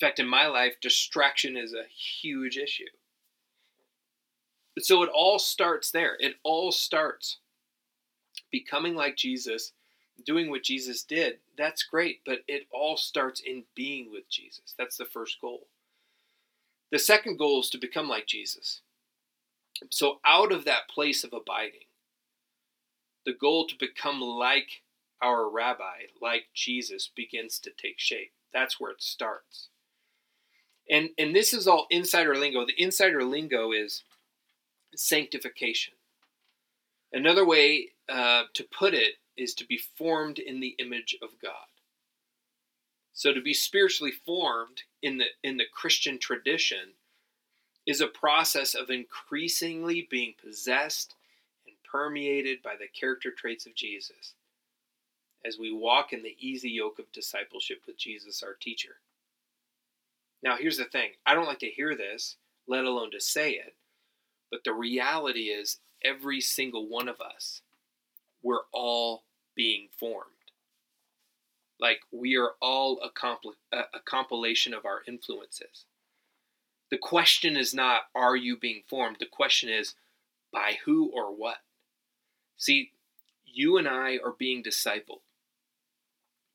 In 0.00 0.06
fact, 0.06 0.18
in 0.18 0.26
my 0.26 0.46
life, 0.46 0.76
distraction 0.80 1.56
is 1.56 1.74
a 1.74 1.84
huge 1.88 2.56
issue. 2.56 2.84
So 4.78 5.02
it 5.02 5.10
all 5.12 5.38
starts 5.38 5.90
there. 5.90 6.16
It 6.20 6.36
all 6.42 6.72
starts 6.72 7.38
becoming 8.50 8.94
like 8.94 9.16
Jesus, 9.16 9.72
doing 10.24 10.50
what 10.50 10.62
Jesus 10.62 11.02
did. 11.02 11.38
That's 11.58 11.82
great, 11.82 12.20
but 12.24 12.40
it 12.48 12.66
all 12.72 12.96
starts 12.96 13.40
in 13.40 13.64
being 13.74 14.10
with 14.10 14.28
Jesus. 14.30 14.74
That's 14.78 14.96
the 14.96 15.04
first 15.04 15.40
goal. 15.40 15.66
The 16.90 16.98
second 16.98 17.38
goal 17.38 17.60
is 17.60 17.70
to 17.70 17.78
become 17.78 18.08
like 18.08 18.26
Jesus. 18.26 18.80
So, 19.90 20.18
out 20.26 20.52
of 20.52 20.64
that 20.64 20.88
place 20.92 21.24
of 21.24 21.32
abiding, 21.32 21.86
the 23.24 23.32
goal 23.32 23.66
to 23.66 23.74
become 23.78 24.20
like 24.20 24.82
our 25.22 25.48
rabbi, 25.48 26.06
like 26.20 26.46
Jesus, 26.54 27.10
begins 27.14 27.58
to 27.60 27.70
take 27.70 27.98
shape. 27.98 28.32
That's 28.52 28.80
where 28.80 28.90
it 28.90 29.02
starts. 29.02 29.68
And, 30.90 31.10
and 31.18 31.34
this 31.34 31.54
is 31.54 31.68
all 31.68 31.86
insider 31.90 32.34
lingo. 32.34 32.66
The 32.66 32.82
insider 32.82 33.22
lingo 33.22 33.70
is 33.72 34.02
sanctification. 34.94 35.94
Another 37.12 37.44
way 37.44 37.88
uh, 38.08 38.44
to 38.54 38.64
put 38.64 38.94
it 38.94 39.14
is 39.36 39.54
to 39.54 39.66
be 39.66 39.80
formed 39.96 40.38
in 40.38 40.60
the 40.60 40.76
image 40.78 41.16
of 41.22 41.30
God. 41.42 41.52
So 43.12 43.32
to 43.34 43.40
be 43.40 43.54
spiritually 43.54 44.12
formed 44.12 44.82
in 45.02 45.18
the 45.18 45.26
in 45.42 45.56
the 45.56 45.66
Christian 45.72 46.18
tradition 46.18 46.94
is 47.86 48.00
a 48.00 48.06
process 48.06 48.74
of 48.74 48.90
increasingly 48.90 50.06
being 50.10 50.34
possessed 50.42 51.16
and 51.66 51.74
permeated 51.90 52.62
by 52.62 52.76
the 52.76 52.88
character 52.88 53.30
traits 53.30 53.66
of 53.66 53.74
Jesus 53.74 54.34
as 55.44 55.58
we 55.58 55.72
walk 55.72 56.12
in 56.12 56.22
the 56.22 56.36
easy 56.38 56.70
yoke 56.70 56.98
of 56.98 57.10
discipleship 57.12 57.82
with 57.86 57.98
Jesus 57.98 58.42
our 58.42 58.54
teacher. 58.54 58.96
Now 60.42 60.56
here's 60.56 60.78
the 60.78 60.84
thing, 60.84 61.10
I 61.26 61.34
don't 61.34 61.46
like 61.46 61.58
to 61.60 61.66
hear 61.66 61.96
this, 61.96 62.36
let 62.66 62.84
alone 62.84 63.10
to 63.10 63.20
say 63.20 63.52
it, 63.52 63.74
but 64.50 64.64
the 64.64 64.72
reality 64.72 65.44
is 65.44 65.78
every 66.04 66.40
single 66.40 66.88
one 66.88 67.08
of 67.08 67.20
us 67.20 67.62
we're 68.42 68.64
all 68.72 69.24
being 69.54 69.88
formed. 69.98 70.30
Like 71.78 72.00
we 72.12 72.36
are 72.36 72.52
all 72.60 73.00
a, 73.02 73.10
compl- 73.10 73.54
a 73.72 74.00
compilation 74.04 74.74
of 74.74 74.84
our 74.84 75.02
influences. 75.06 75.84
The 76.90 76.98
question 76.98 77.56
is 77.56 77.72
not, 77.72 78.02
are 78.14 78.36
you 78.36 78.56
being 78.56 78.82
formed? 78.88 79.16
The 79.20 79.26
question 79.26 79.68
is, 79.68 79.94
by 80.52 80.78
who 80.84 81.10
or 81.14 81.34
what? 81.34 81.58
See, 82.56 82.90
you 83.44 83.78
and 83.78 83.88
I 83.88 84.18
are 84.24 84.34
being 84.36 84.62
discipled. 84.62 85.20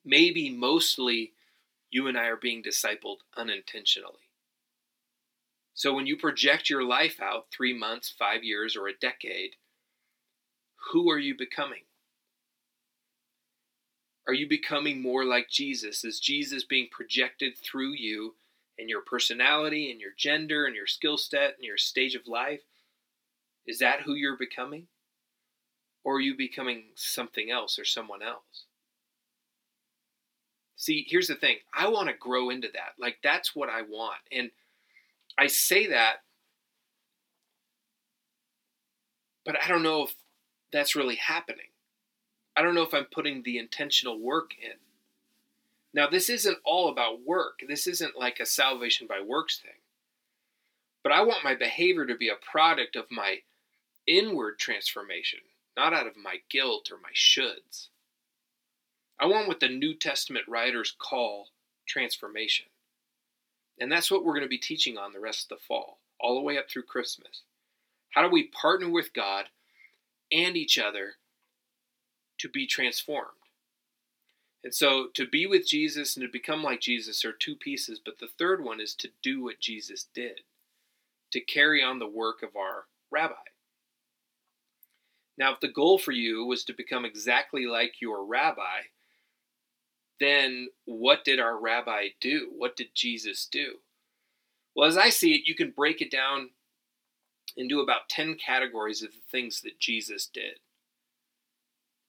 Maybe 0.03 0.49
mostly 0.49 1.31
you 1.89 2.07
and 2.07 2.17
I 2.17 2.25
are 2.25 2.35
being 2.35 2.61
discipled 2.61 3.17
unintentionally. 3.35 4.24
So 5.75 5.93
when 5.93 6.07
you 6.07 6.15
project 6.15 6.69
your 6.69 6.83
life 6.83 7.19
out 7.21 7.47
three 7.51 7.77
months, 7.77 8.09
five 8.17 8.45
years, 8.45 8.77
or 8.77 8.87
a 8.87 8.97
decade, 8.97 9.57
who 10.91 11.11
are 11.11 11.19
you 11.19 11.35
becoming? 11.37 11.83
Are 14.25 14.33
you 14.33 14.47
becoming 14.47 15.01
more 15.01 15.25
like 15.25 15.49
Jesus? 15.49 16.05
Is 16.05 16.19
Jesus 16.21 16.63
being 16.63 16.87
projected 16.89 17.57
through 17.57 17.91
you 17.91 18.35
and 18.79 18.89
your 18.89 19.01
personality 19.01 19.91
and 19.91 19.99
your 19.99 20.11
gender 20.17 20.65
and 20.65 20.75
your 20.75 20.87
skill 20.87 21.17
set 21.17 21.55
and 21.55 21.63
your 21.63 21.77
stage 21.77 22.15
of 22.15 22.25
life? 22.25 22.61
Is 23.67 23.79
that 23.79 24.01
who 24.01 24.13
you're 24.13 24.37
becoming? 24.37 24.87
Or 26.05 26.15
are 26.15 26.21
you 26.21 26.37
becoming 26.37 26.85
something 26.95 27.51
else 27.51 27.77
or 27.77 27.85
someone 27.85 28.23
else? 28.23 28.65
See, 30.77 31.05
here's 31.07 31.27
the 31.27 31.35
thing 31.35 31.57
I 31.77 31.89
want 31.89 32.07
to 32.07 32.15
grow 32.15 32.49
into 32.49 32.69
that. 32.73 32.93
Like, 32.97 33.17
that's 33.21 33.55
what 33.55 33.69
I 33.69 33.81
want. 33.81 34.19
And 34.31 34.51
I 35.37 35.47
say 35.47 35.87
that, 35.87 36.17
but 39.45 39.55
I 39.61 39.67
don't 39.67 39.83
know 39.83 40.03
if 40.03 40.15
that's 40.71 40.95
really 40.95 41.15
happening. 41.15 41.67
I 42.55 42.61
don't 42.61 42.75
know 42.75 42.83
if 42.83 42.93
I'm 42.93 43.05
putting 43.05 43.43
the 43.43 43.57
intentional 43.57 44.19
work 44.19 44.51
in. 44.61 44.77
Now, 45.93 46.09
this 46.09 46.29
isn't 46.29 46.57
all 46.65 46.89
about 46.89 47.25
work. 47.25 47.61
This 47.67 47.87
isn't 47.87 48.17
like 48.17 48.39
a 48.39 48.45
salvation 48.45 49.07
by 49.07 49.21
works 49.21 49.59
thing. 49.59 49.79
But 51.03 51.11
I 51.11 51.21
want 51.21 51.43
my 51.43 51.55
behavior 51.55 52.05
to 52.05 52.15
be 52.15 52.29
a 52.29 52.35
product 52.35 52.95
of 52.95 53.05
my 53.11 53.39
inward 54.07 54.57
transformation, 54.57 55.39
not 55.77 55.93
out 55.93 56.07
of 56.07 56.17
my 56.17 56.37
guilt 56.49 56.89
or 56.91 56.97
my 56.97 57.11
shoulds. 57.13 57.87
I 59.19 59.27
want 59.27 59.47
what 59.47 59.59
the 59.59 59.69
New 59.69 59.93
Testament 59.93 60.45
writers 60.47 60.95
call 60.97 61.49
transformation. 61.87 62.65
And 63.79 63.91
that's 63.91 64.09
what 64.09 64.23
we're 64.23 64.33
going 64.33 64.43
to 64.43 64.49
be 64.49 64.57
teaching 64.57 64.97
on 64.97 65.11
the 65.11 65.19
rest 65.19 65.51
of 65.51 65.57
the 65.57 65.63
fall, 65.67 65.99
all 66.19 66.35
the 66.35 66.41
way 66.41 66.57
up 66.57 66.69
through 66.69 66.83
Christmas. 66.83 67.41
How 68.11 68.21
do 68.21 68.29
we 68.29 68.47
partner 68.47 68.89
with 68.89 69.13
God 69.13 69.45
and 70.31 70.55
each 70.55 70.79
other 70.79 71.15
to 72.39 72.49
be 72.49 72.65
transformed? 72.65 73.31
And 74.63 74.73
so 74.73 75.07
to 75.13 75.27
be 75.27 75.45
with 75.45 75.67
Jesus 75.67 76.15
and 76.15 76.25
to 76.25 76.31
become 76.31 76.63
like 76.63 76.79
Jesus 76.79 77.23
are 77.23 77.33
two 77.33 77.55
pieces, 77.55 77.99
but 78.03 78.19
the 78.19 78.29
third 78.39 78.63
one 78.63 78.79
is 78.79 78.95
to 78.95 79.09
do 79.21 79.43
what 79.43 79.59
Jesus 79.59 80.07
did, 80.13 80.41
to 81.31 81.39
carry 81.39 81.83
on 81.83 81.99
the 81.99 82.07
work 82.07 82.41
of 82.41 82.55
our 82.55 82.85
rabbi. 83.11 83.35
Now, 85.37 85.53
if 85.53 85.59
the 85.59 85.67
goal 85.67 85.97
for 85.97 86.13
you 86.13 86.45
was 86.45 86.63
to 86.63 86.73
become 86.73 87.05
exactly 87.05 87.65
like 87.65 88.01
your 88.01 88.25
rabbi, 88.25 88.87
then 90.19 90.69
what 90.85 91.25
did 91.25 91.39
our 91.39 91.59
rabbi 91.59 92.09
do? 92.19 92.51
What 92.57 92.75
did 92.75 92.89
Jesus 92.93 93.47
do? 93.51 93.75
Well, 94.75 94.87
as 94.87 94.97
I 94.97 95.09
see 95.09 95.33
it, 95.33 95.47
you 95.47 95.55
can 95.55 95.71
break 95.71 96.01
it 96.01 96.11
down 96.11 96.49
into 97.57 97.79
about 97.79 98.09
10 98.09 98.35
categories 98.35 99.01
of 99.01 99.11
the 99.11 99.23
things 99.31 99.61
that 99.61 99.79
Jesus 99.79 100.27
did. 100.27 100.59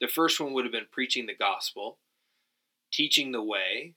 The 0.01 0.09
first 0.09 0.41
one 0.41 0.53
would 0.53 0.65
have 0.65 0.73
been 0.73 0.87
preaching 0.91 1.27
the 1.27 1.35
gospel 1.35 1.99
teaching 2.93 3.33
the 3.33 3.43
way, 3.43 3.95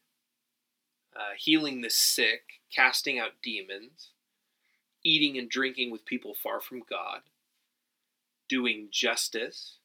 uh, 1.15 1.33
healing 1.37 1.81
the 1.81 1.89
sick, 1.89 2.41
casting 2.75 3.19
out 3.19 3.41
demons, 3.41 4.11
eating 5.03 5.37
and 5.37 5.49
drinking 5.49 5.91
with 5.91 6.05
people 6.05 6.33
far 6.33 6.59
from 6.59 6.83
God, 6.89 7.21
doing 8.47 8.89
justice, 8.91 9.77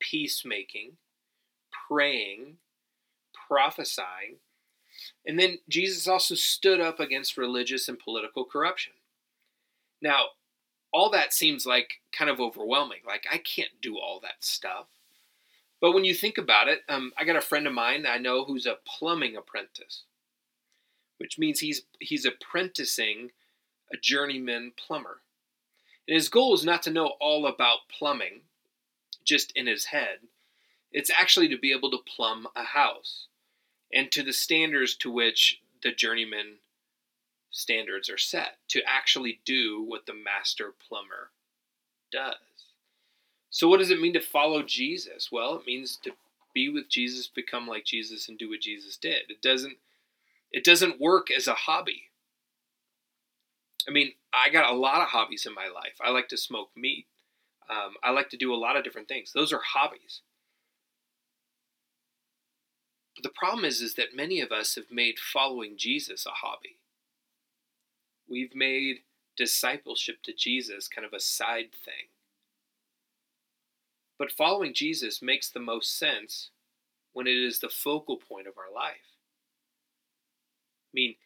peacemaking, 0.00 0.92
praying, 1.88 2.56
prophesying. 3.46 4.36
And 5.26 5.38
then 5.38 5.58
Jesus 5.68 6.06
also 6.06 6.34
stood 6.34 6.80
up 6.80 7.00
against 7.00 7.36
religious 7.36 7.88
and 7.88 7.98
political 7.98 8.44
corruption. 8.44 8.92
Now, 10.00 10.26
all 10.92 11.10
that 11.10 11.32
seems 11.32 11.66
like 11.66 12.00
kind 12.12 12.30
of 12.30 12.40
overwhelming. 12.40 13.00
Like, 13.06 13.26
I 13.30 13.38
can't 13.38 13.80
do 13.80 13.98
all 13.98 14.20
that 14.20 14.44
stuff. 14.44 14.86
But 15.80 15.92
when 15.92 16.04
you 16.04 16.14
think 16.14 16.38
about 16.38 16.68
it, 16.68 16.80
um, 16.88 17.12
I 17.18 17.24
got 17.24 17.36
a 17.36 17.42
friend 17.42 17.66
of 17.66 17.74
mine 17.74 18.06
I 18.08 18.18
know 18.18 18.44
who's 18.44 18.64
a 18.64 18.78
plumbing 18.86 19.36
apprentice, 19.36 20.04
which 21.18 21.38
means 21.38 21.60
he's 21.60 21.82
he's 21.98 22.24
apprenticing 22.24 23.32
a 23.92 23.96
journeyman 23.96 24.72
plumber. 24.76 25.20
And 26.08 26.14
his 26.14 26.28
goal 26.28 26.54
is 26.54 26.64
not 26.64 26.82
to 26.84 26.90
know 26.90 27.14
all 27.20 27.46
about 27.46 27.88
plumbing, 27.90 28.42
just 29.24 29.52
in 29.56 29.66
his 29.66 29.86
head. 29.86 30.20
It's 30.92 31.10
actually 31.10 31.48
to 31.48 31.58
be 31.58 31.72
able 31.72 31.90
to 31.90 31.98
plumb 31.98 32.46
a 32.54 32.62
house, 32.62 33.26
and 33.94 34.10
to 34.12 34.22
the 34.22 34.32
standards 34.32 34.94
to 34.96 35.10
which 35.10 35.60
the 35.82 35.92
journeyman 35.92 36.56
standards 37.50 38.10
are 38.10 38.18
set, 38.18 38.56
to 38.68 38.82
actually 38.86 39.40
do 39.44 39.82
what 39.86 40.06
the 40.06 40.12
master 40.12 40.74
plumber 40.86 41.30
does. 42.10 42.34
So, 43.50 43.68
what 43.68 43.78
does 43.78 43.90
it 43.90 44.00
mean 44.00 44.14
to 44.14 44.20
follow 44.20 44.62
Jesus? 44.62 45.30
Well, 45.30 45.54
it 45.54 45.66
means 45.66 45.96
to 46.02 46.12
be 46.52 46.68
with 46.68 46.88
Jesus, 46.88 47.28
become 47.28 47.68
like 47.68 47.84
Jesus, 47.84 48.28
and 48.28 48.36
do 48.36 48.50
what 48.50 48.60
Jesus 48.60 48.96
did. 48.96 49.22
It 49.28 49.40
doesn't. 49.40 49.76
It 50.50 50.64
doesn't 50.64 51.00
work 51.00 51.30
as 51.30 51.48
a 51.48 51.54
hobby. 51.54 52.04
I 53.88 53.92
mean, 53.92 54.12
I 54.32 54.50
got 54.50 54.70
a 54.70 54.76
lot 54.76 55.02
of 55.02 55.08
hobbies 55.08 55.46
in 55.46 55.54
my 55.54 55.68
life. 55.68 55.96
I 56.00 56.10
like 56.10 56.28
to 56.28 56.36
smoke 56.36 56.70
meat. 56.76 57.06
Um, 57.68 57.94
I 58.02 58.10
like 58.10 58.30
to 58.30 58.36
do 58.36 58.54
a 58.54 58.56
lot 58.56 58.76
of 58.76 58.84
different 58.84 59.08
things. 59.08 59.32
Those 59.32 59.52
are 59.52 59.60
hobbies. 59.60 60.20
But 63.14 63.22
the 63.22 63.30
problem 63.34 63.64
is, 63.64 63.80
is 63.80 63.94
that 63.94 64.16
many 64.16 64.40
of 64.40 64.50
us 64.50 64.74
have 64.74 64.90
made 64.90 65.18
following 65.18 65.76
Jesus 65.76 66.26
a 66.26 66.30
hobby. 66.30 66.76
We've 68.28 68.54
made 68.54 68.98
discipleship 69.36 70.22
to 70.24 70.32
Jesus 70.32 70.88
kind 70.88 71.06
of 71.06 71.12
a 71.12 71.20
side 71.20 71.70
thing. 71.84 72.08
But 74.18 74.30
following 74.30 74.74
Jesus 74.74 75.22
makes 75.22 75.50
the 75.50 75.60
most 75.60 75.98
sense 75.98 76.50
when 77.12 77.26
it 77.26 77.36
is 77.36 77.58
the 77.58 77.68
focal 77.68 78.16
point 78.16 78.46
of 78.46 78.54
our 78.58 78.72
life. 78.72 79.18
I 80.92 80.94
mean, 80.94 81.16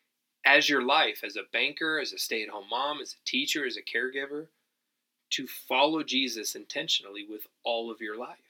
as 0.44 0.68
your 0.68 0.82
life, 0.82 1.20
as 1.22 1.36
a 1.36 1.42
banker, 1.52 1.98
as 1.98 2.12
a 2.12 2.18
stay 2.18 2.42
at 2.42 2.48
home 2.48 2.68
mom, 2.70 3.00
as 3.02 3.12
a 3.14 3.28
teacher, 3.28 3.66
as 3.66 3.76
a 3.76 3.82
caregiver, 3.82 4.46
to 5.30 5.46
follow 5.46 6.02
Jesus 6.02 6.54
intentionally 6.54 7.24
with 7.28 7.46
all 7.64 7.90
of 7.90 8.00
your 8.00 8.16
life. 8.16 8.47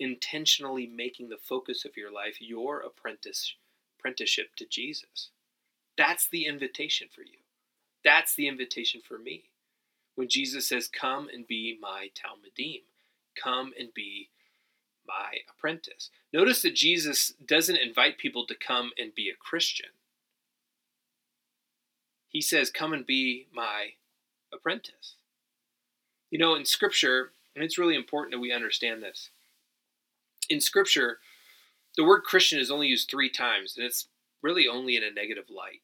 Intentionally 0.00 0.86
making 0.86 1.28
the 1.28 1.36
focus 1.36 1.84
of 1.84 1.96
your 1.96 2.12
life 2.12 2.40
your 2.40 2.80
apprentice, 2.80 3.54
apprenticeship 3.98 4.56
to 4.56 4.66
Jesus. 4.66 5.28
That's 5.96 6.26
the 6.28 6.46
invitation 6.46 7.08
for 7.14 7.20
you. 7.20 7.38
That's 8.04 8.34
the 8.34 8.48
invitation 8.48 9.02
for 9.06 9.18
me. 9.18 9.44
When 10.14 10.28
Jesus 10.28 10.66
says, 10.66 10.88
Come 10.88 11.28
and 11.32 11.46
be 11.46 11.78
my 11.80 12.10
Talmidim, 12.14 12.82
come 13.40 13.72
and 13.78 13.92
be 13.94 14.30
my 15.06 15.38
apprentice. 15.48 16.10
Notice 16.32 16.62
that 16.62 16.74
Jesus 16.74 17.34
doesn't 17.44 17.76
invite 17.76 18.18
people 18.18 18.46
to 18.46 18.54
come 18.54 18.90
and 18.98 19.14
be 19.14 19.28
a 19.28 19.36
Christian. 19.38 19.90
He 22.28 22.40
says, 22.40 22.70
Come 22.70 22.92
and 22.92 23.04
be 23.04 23.46
my 23.52 23.90
apprentice. 24.52 25.16
You 26.30 26.38
know, 26.38 26.54
in 26.54 26.64
Scripture, 26.64 27.32
and 27.54 27.64
it's 27.64 27.78
really 27.78 27.96
important 27.96 28.32
that 28.32 28.40
we 28.40 28.52
understand 28.52 29.02
this. 29.02 29.30
In 30.50 30.60
Scripture, 30.60 31.20
the 31.96 32.04
word 32.04 32.24
Christian 32.24 32.58
is 32.58 32.70
only 32.72 32.88
used 32.88 33.08
three 33.08 33.30
times, 33.30 33.74
and 33.76 33.86
it's 33.86 34.08
really 34.42 34.66
only 34.66 34.96
in 34.96 35.04
a 35.04 35.10
negative 35.10 35.48
light. 35.48 35.82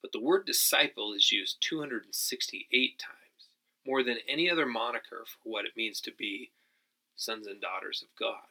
But 0.00 0.12
the 0.12 0.22
word 0.22 0.46
disciple 0.46 1.12
is 1.12 1.32
used 1.32 1.60
268 1.60 2.98
times, 2.98 3.16
more 3.84 4.04
than 4.04 4.18
any 4.28 4.48
other 4.48 4.64
moniker 4.64 5.24
for 5.26 5.50
what 5.50 5.64
it 5.64 5.76
means 5.76 6.00
to 6.02 6.12
be 6.16 6.52
sons 7.16 7.48
and 7.48 7.60
daughters 7.60 8.02
of 8.02 8.08
God. 8.18 8.46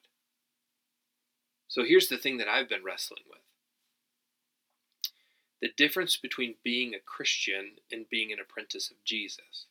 So 1.69 1.85
here's 1.85 2.09
the 2.09 2.17
thing 2.17 2.37
that 2.37 2.49
I've 2.49 2.69
been 2.69 2.83
wrestling 2.83 3.23
with 3.29 3.39
the 5.61 5.69
difference 5.75 6.15
between 6.15 6.55
being 6.63 6.93
a 6.93 6.99
Christian 6.99 7.71
and 7.91 8.09
being 8.09 8.31
an 8.31 8.39
apprentice 8.39 8.89
of 8.89 9.03
Jesus. 9.03 9.65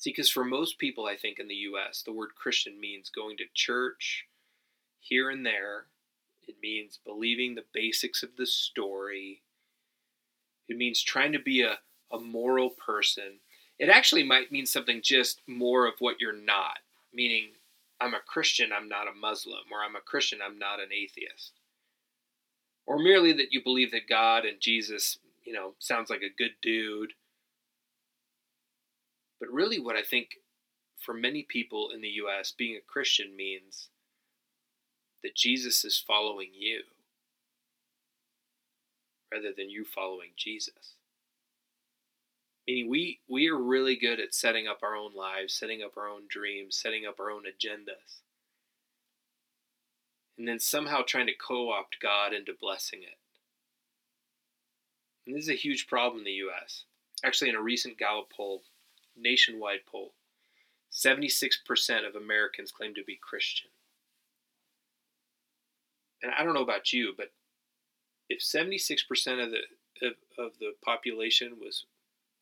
See, 0.00 0.10
because 0.10 0.30
for 0.30 0.44
most 0.44 0.78
people, 0.78 1.04
I 1.04 1.14
think 1.14 1.38
in 1.38 1.46
the 1.46 1.54
U.S., 1.54 2.02
the 2.02 2.12
word 2.12 2.30
Christian 2.34 2.80
means 2.80 3.10
going 3.10 3.36
to 3.36 3.44
church 3.52 4.24
here 4.98 5.28
and 5.28 5.44
there. 5.44 5.84
It 6.48 6.56
means 6.62 6.98
believing 7.04 7.54
the 7.54 7.66
basics 7.74 8.22
of 8.22 8.30
the 8.38 8.46
story. 8.46 9.42
It 10.70 10.78
means 10.78 11.02
trying 11.02 11.32
to 11.32 11.38
be 11.38 11.60
a, 11.60 11.80
a 12.10 12.18
moral 12.18 12.70
person. 12.70 13.40
It 13.78 13.90
actually 13.90 14.22
might 14.22 14.50
mean 14.50 14.64
something 14.64 15.02
just 15.02 15.42
more 15.46 15.86
of 15.86 15.94
what 15.98 16.16
you're 16.18 16.32
not, 16.32 16.78
meaning 17.12 17.50
I'm 18.00 18.14
a 18.14 18.20
Christian, 18.26 18.70
I'm 18.72 18.88
not 18.88 19.06
a 19.06 19.12
Muslim, 19.14 19.64
or 19.70 19.84
I'm 19.84 19.96
a 19.96 20.00
Christian, 20.00 20.38
I'm 20.42 20.58
not 20.58 20.80
an 20.80 20.94
atheist. 20.94 21.52
Or 22.86 22.98
merely 22.98 23.34
that 23.34 23.52
you 23.52 23.62
believe 23.62 23.90
that 23.90 24.08
God 24.08 24.46
and 24.46 24.60
Jesus, 24.60 25.18
you 25.44 25.52
know, 25.52 25.74
sounds 25.78 26.08
like 26.08 26.22
a 26.22 26.34
good 26.38 26.52
dude 26.62 27.12
but 29.40 29.50
really, 29.50 29.80
what 29.80 29.96
I 29.96 30.02
think 30.02 30.36
for 30.98 31.14
many 31.14 31.42
people 31.42 31.90
in 31.94 32.02
the 32.02 32.08
U.S., 32.08 32.52
being 32.56 32.76
a 32.76 32.92
Christian 32.92 33.34
means 33.34 33.88
that 35.22 35.34
Jesus 35.34 35.84
is 35.84 35.98
following 35.98 36.50
you 36.54 36.82
rather 39.32 39.52
than 39.56 39.70
you 39.70 39.84
following 39.84 40.30
Jesus. 40.36 40.96
Meaning, 42.66 42.90
we, 42.90 43.20
we 43.28 43.48
are 43.48 43.56
really 43.56 43.96
good 43.96 44.20
at 44.20 44.34
setting 44.34 44.68
up 44.68 44.80
our 44.82 44.94
own 44.94 45.14
lives, 45.14 45.54
setting 45.54 45.82
up 45.82 45.96
our 45.96 46.08
own 46.08 46.22
dreams, 46.28 46.76
setting 46.76 47.06
up 47.06 47.18
our 47.18 47.30
own 47.30 47.42
agendas, 47.42 48.20
and 50.38 50.46
then 50.46 50.60
somehow 50.60 51.02
trying 51.02 51.26
to 51.26 51.34
co 51.34 51.70
opt 51.70 51.96
God 52.00 52.32
into 52.32 52.52
blessing 52.58 53.00
it. 53.02 53.16
And 55.26 55.34
this 55.34 55.44
is 55.44 55.50
a 55.50 55.54
huge 55.54 55.86
problem 55.86 56.20
in 56.20 56.24
the 56.24 56.30
U.S. 56.32 56.84
Actually, 57.24 57.50
in 57.50 57.56
a 57.56 57.62
recent 57.62 57.98
Gallup 57.98 58.30
poll, 58.34 58.62
nationwide 59.20 59.86
poll 59.90 60.12
76% 60.92 62.06
of 62.06 62.16
Americans 62.16 62.72
claim 62.72 62.94
to 62.94 63.04
be 63.04 63.18
Christian. 63.20 63.70
And 66.22 66.32
I 66.36 66.42
don't 66.42 66.54
know 66.54 66.62
about 66.62 66.92
you, 66.92 67.14
but 67.16 67.32
if 68.28 68.40
76% 68.40 68.98
of 69.42 69.50
the 69.50 69.58
of, 70.02 70.14
of 70.38 70.52
the 70.58 70.72
population 70.82 71.56
was 71.60 71.84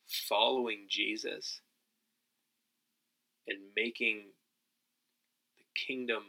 following 0.07 0.85
Jesus 0.89 1.59
and 3.47 3.57
making 3.75 4.27
the 5.57 5.63
kingdom 5.75 6.23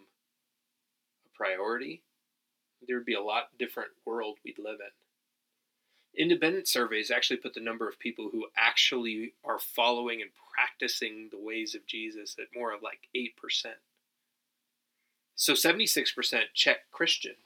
a 1.24 1.36
priority, 1.36 2.02
there 2.86 2.96
would 2.96 3.06
be 3.06 3.14
a 3.14 3.22
lot 3.22 3.50
different 3.58 3.90
world 4.04 4.38
we'd 4.44 4.58
live 4.58 4.78
in. 4.80 4.99
Independent 6.16 6.66
surveys 6.66 7.10
actually 7.10 7.36
put 7.36 7.54
the 7.54 7.60
number 7.60 7.88
of 7.88 7.98
people 7.98 8.30
who 8.30 8.46
actually 8.56 9.34
are 9.44 9.58
following 9.58 10.20
and 10.20 10.30
practicing 10.54 11.28
the 11.30 11.38
ways 11.38 11.74
of 11.74 11.86
Jesus 11.86 12.36
at 12.38 12.54
more 12.54 12.72
of 12.72 12.82
like 12.82 13.08
8%. 13.14 13.30
So 15.36 15.52
76% 15.54 16.40
check 16.52 16.90
Christian. 16.90 17.36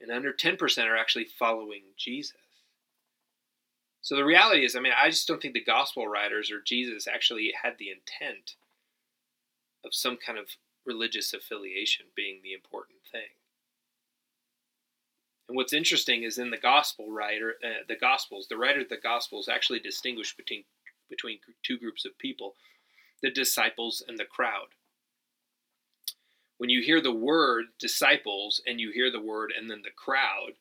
And 0.00 0.10
under 0.10 0.32
10% 0.32 0.86
are 0.86 0.96
actually 0.96 1.24
following 1.24 1.82
Jesus. 1.96 2.36
So 4.02 4.14
the 4.14 4.24
reality 4.24 4.66
is, 4.66 4.76
I 4.76 4.80
mean, 4.80 4.92
I 4.96 5.08
just 5.08 5.26
don't 5.26 5.40
think 5.40 5.54
the 5.54 5.64
gospel 5.64 6.06
writers 6.06 6.50
or 6.50 6.60
Jesus 6.60 7.08
actually 7.08 7.54
had 7.62 7.78
the 7.78 7.88
intent 7.88 8.56
of 9.82 9.94
some 9.94 10.18
kind 10.18 10.38
of 10.38 10.48
religious 10.84 11.32
affiliation 11.32 12.06
being 12.14 12.40
the 12.42 12.52
important 12.52 12.98
thing. 13.10 13.30
And 15.48 15.56
what's 15.56 15.72
interesting 15.72 16.22
is 16.22 16.38
in 16.38 16.50
the 16.50 16.56
gospel 16.56 17.10
writer, 17.10 17.54
uh, 17.62 17.84
the 17.86 17.96
gospels, 17.96 18.46
the 18.48 18.56
writer 18.56 18.80
of 18.80 18.88
the 18.88 18.96
gospels 18.96 19.48
actually 19.48 19.78
distinguished 19.78 20.36
between 20.36 20.64
between 21.10 21.38
two 21.62 21.78
groups 21.78 22.06
of 22.06 22.18
people, 22.18 22.54
the 23.22 23.30
disciples 23.30 24.02
and 24.06 24.18
the 24.18 24.24
crowd. 24.24 24.68
When 26.56 26.70
you 26.70 26.80
hear 26.80 27.00
the 27.00 27.12
word 27.12 27.66
disciples 27.78 28.62
and 28.66 28.80
you 28.80 28.90
hear 28.90 29.10
the 29.10 29.20
word 29.20 29.52
and 29.56 29.70
then 29.70 29.82
the 29.82 29.90
crowd, 29.90 30.52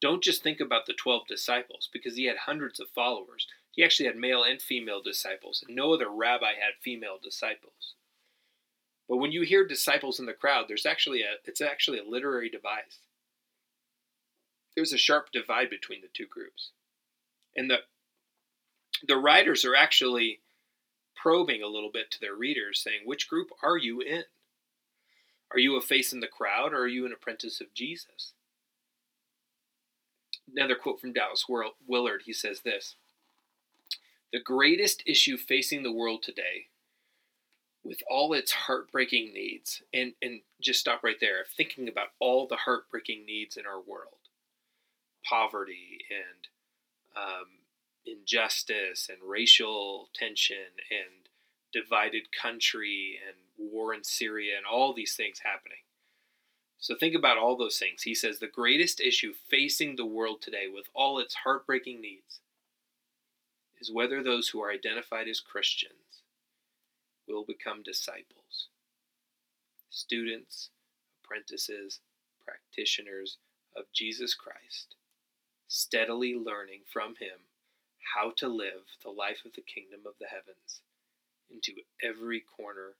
don't 0.00 0.22
just 0.22 0.42
think 0.42 0.60
about 0.60 0.86
the 0.86 0.94
12 0.94 1.26
disciples 1.26 1.88
because 1.92 2.16
he 2.16 2.26
had 2.26 2.36
hundreds 2.38 2.78
of 2.78 2.88
followers. 2.90 3.48
He 3.72 3.82
actually 3.82 4.06
had 4.06 4.16
male 4.16 4.44
and 4.44 4.62
female 4.62 5.02
disciples, 5.02 5.64
and 5.66 5.74
no 5.74 5.92
other 5.92 6.08
rabbi 6.08 6.52
had 6.54 6.74
female 6.80 7.18
disciples. 7.20 7.94
But 9.08 9.16
when 9.16 9.32
you 9.32 9.42
hear 9.42 9.66
disciples 9.66 10.20
in 10.20 10.26
the 10.26 10.32
crowd, 10.32 10.66
there's 10.68 10.86
actually 10.86 11.22
a 11.22 11.34
it's 11.44 11.60
actually 11.60 11.98
a 11.98 12.04
literary 12.04 12.48
device 12.48 12.98
there's 14.74 14.92
a 14.92 14.98
sharp 14.98 15.30
divide 15.32 15.70
between 15.70 16.00
the 16.00 16.08
two 16.12 16.26
groups. 16.26 16.70
And 17.56 17.70
the 17.70 17.78
the 19.06 19.16
writers 19.16 19.64
are 19.64 19.74
actually 19.74 20.40
probing 21.14 21.62
a 21.62 21.68
little 21.68 21.90
bit 21.92 22.10
to 22.10 22.20
their 22.20 22.34
readers, 22.34 22.80
saying, 22.80 23.00
which 23.04 23.28
group 23.28 23.48
are 23.62 23.76
you 23.76 24.00
in? 24.00 24.24
Are 25.50 25.58
you 25.58 25.76
a 25.76 25.80
face 25.80 26.12
in 26.12 26.20
the 26.20 26.28
crowd 26.28 26.72
or 26.72 26.82
are 26.82 26.88
you 26.88 27.04
an 27.04 27.12
apprentice 27.12 27.60
of 27.60 27.74
Jesus? 27.74 28.32
Another 30.54 30.76
quote 30.76 31.00
from 31.00 31.12
Dallas 31.12 31.46
Willard 31.48 32.22
he 32.26 32.32
says 32.32 32.60
this 32.60 32.94
The 34.32 34.40
greatest 34.40 35.02
issue 35.06 35.36
facing 35.36 35.82
the 35.82 35.92
world 35.92 36.22
today, 36.22 36.66
with 37.82 38.02
all 38.08 38.32
its 38.32 38.52
heartbreaking 38.52 39.32
needs, 39.32 39.82
and, 39.92 40.12
and 40.22 40.40
just 40.60 40.80
stop 40.80 41.02
right 41.02 41.20
there, 41.20 41.44
thinking 41.56 41.88
about 41.88 42.08
all 42.20 42.46
the 42.46 42.56
heartbreaking 42.56 43.26
needs 43.26 43.56
in 43.56 43.66
our 43.66 43.80
world 43.80 44.21
poverty 45.28 45.98
and 46.10 46.48
um, 47.16 47.46
injustice 48.04 49.08
and 49.08 49.18
racial 49.28 50.08
tension 50.14 50.78
and 50.90 51.28
divided 51.72 52.32
country 52.32 53.18
and 53.26 53.36
war 53.58 53.94
in 53.94 54.04
Syria 54.04 54.56
and 54.56 54.66
all 54.66 54.92
these 54.92 55.14
things 55.14 55.40
happening. 55.44 55.78
So 56.78 56.94
think 56.96 57.14
about 57.14 57.38
all 57.38 57.56
those 57.56 57.78
things. 57.78 58.02
He 58.02 58.14
says 58.14 58.38
the 58.38 58.48
greatest 58.48 59.00
issue 59.00 59.32
facing 59.48 59.96
the 59.96 60.06
world 60.06 60.42
today 60.42 60.66
with 60.72 60.86
all 60.94 61.18
its 61.18 61.34
heartbreaking 61.44 62.00
needs 62.00 62.40
is 63.80 63.92
whether 63.92 64.22
those 64.22 64.48
who 64.48 64.60
are 64.62 64.70
identified 64.70 65.28
as 65.28 65.40
Christians 65.40 66.22
will 67.28 67.44
become 67.44 67.82
disciples, 67.82 68.68
students, 69.90 70.70
apprentices, 71.24 72.00
practitioners 72.44 73.38
of 73.76 73.84
Jesus 73.92 74.34
Christ 74.34 74.96
steadily 75.72 76.34
learning 76.34 76.80
from 76.92 77.14
him 77.18 77.48
how 78.14 78.30
to 78.36 78.46
live 78.46 78.84
the 79.02 79.10
life 79.10 79.38
of 79.46 79.54
the 79.54 79.62
kingdom 79.62 80.00
of 80.04 80.12
the 80.20 80.26
heavens 80.26 80.82
into 81.50 81.72
every 82.02 82.40
corner 82.40 82.96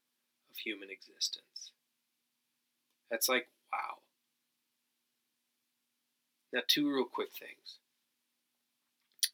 of 0.51 0.57
human 0.57 0.89
existence. 0.91 1.73
That's 3.11 3.29
like, 3.29 3.49
wow. 3.71 3.99
Now, 6.51 6.63
two 6.67 6.91
real 6.91 7.05
quick 7.05 7.29
things. 7.39 7.79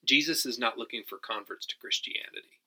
Jesus 0.05 0.45
is 0.45 0.59
not 0.59 0.77
looking 0.77 1.05
for 1.07 1.19
converts 1.19 1.67
to 1.67 1.77
Christianity. 1.81 2.59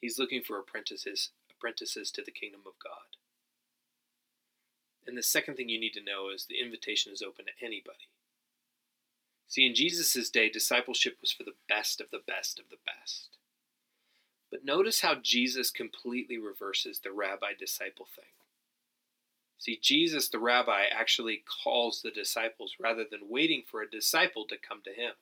He's 0.00 0.18
looking 0.18 0.40
for 0.42 0.58
apprentices 0.58 1.30
apprentices 1.50 2.10
to 2.10 2.22
the 2.24 2.30
kingdom 2.30 2.62
of 2.66 2.72
God. 2.82 3.16
And 5.06 5.16
the 5.16 5.22
second 5.22 5.56
thing 5.56 5.68
you 5.68 5.78
need 5.78 5.92
to 5.92 6.02
know 6.02 6.30
is 6.34 6.46
the 6.46 6.60
invitation 6.60 7.12
is 7.12 7.22
open 7.22 7.44
to 7.44 7.64
anybody. 7.64 8.08
See, 9.52 9.66
in 9.66 9.74
Jesus' 9.74 10.30
day, 10.30 10.48
discipleship 10.48 11.18
was 11.20 11.30
for 11.30 11.42
the 11.42 11.52
best 11.68 12.00
of 12.00 12.10
the 12.10 12.22
best 12.26 12.58
of 12.58 12.70
the 12.70 12.78
best. 12.86 13.36
But 14.50 14.64
notice 14.64 15.02
how 15.02 15.16
Jesus 15.16 15.70
completely 15.70 16.38
reverses 16.38 17.00
the 17.00 17.12
rabbi 17.12 17.48
disciple 17.58 18.08
thing. 18.16 18.32
See, 19.58 19.78
Jesus, 19.82 20.30
the 20.30 20.38
rabbi, 20.38 20.84
actually 20.90 21.44
calls 21.62 22.00
the 22.00 22.10
disciples 22.10 22.76
rather 22.80 23.04
than 23.04 23.28
waiting 23.28 23.62
for 23.70 23.82
a 23.82 23.90
disciple 23.90 24.46
to 24.46 24.56
come 24.56 24.80
to 24.86 24.90
him. 24.90 25.12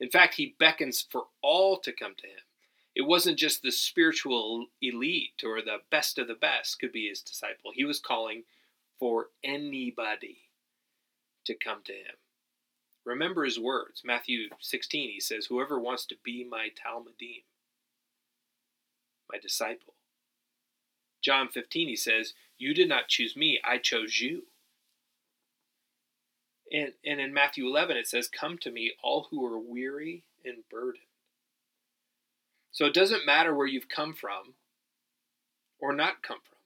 In 0.00 0.08
fact, 0.08 0.36
he 0.36 0.56
beckons 0.58 1.06
for 1.10 1.24
all 1.42 1.76
to 1.80 1.92
come 1.92 2.14
to 2.16 2.26
him. 2.26 2.44
It 2.96 3.02
wasn't 3.02 3.38
just 3.38 3.60
the 3.60 3.72
spiritual 3.72 4.68
elite 4.80 5.42
or 5.44 5.60
the 5.60 5.80
best 5.90 6.18
of 6.18 6.28
the 6.28 6.34
best 6.34 6.80
could 6.80 6.92
be 6.92 7.08
his 7.08 7.20
disciple. 7.20 7.72
He 7.74 7.84
was 7.84 8.00
calling 8.00 8.44
for 8.98 9.26
anybody 9.44 10.48
to 11.44 11.54
come 11.54 11.82
to 11.84 11.92
him. 11.92 12.16
Remember 13.04 13.44
his 13.44 13.58
words. 13.58 14.02
Matthew 14.04 14.48
16, 14.60 15.10
he 15.10 15.20
says, 15.20 15.46
Whoever 15.46 15.78
wants 15.78 16.06
to 16.06 16.16
be 16.24 16.44
my 16.48 16.68
Talmidim, 16.68 17.44
my 19.30 19.38
disciple. 19.38 19.94
John 21.22 21.48
15, 21.48 21.88
he 21.88 21.96
says, 21.96 22.34
You 22.58 22.74
did 22.74 22.88
not 22.88 23.08
choose 23.08 23.36
me, 23.36 23.60
I 23.64 23.78
chose 23.78 24.20
you. 24.20 24.44
And, 26.72 26.92
and 27.04 27.20
in 27.20 27.34
Matthew 27.34 27.66
11, 27.66 27.96
it 27.96 28.06
says, 28.06 28.28
Come 28.28 28.58
to 28.58 28.70
me, 28.70 28.92
all 29.02 29.28
who 29.30 29.44
are 29.44 29.58
weary 29.58 30.24
and 30.44 30.64
burdened. 30.70 31.04
So 32.72 32.86
it 32.86 32.94
doesn't 32.94 33.26
matter 33.26 33.54
where 33.54 33.66
you've 33.66 33.88
come 33.88 34.14
from 34.14 34.54
or 35.78 35.92
not 35.92 36.22
come 36.22 36.38
from. 36.42 36.58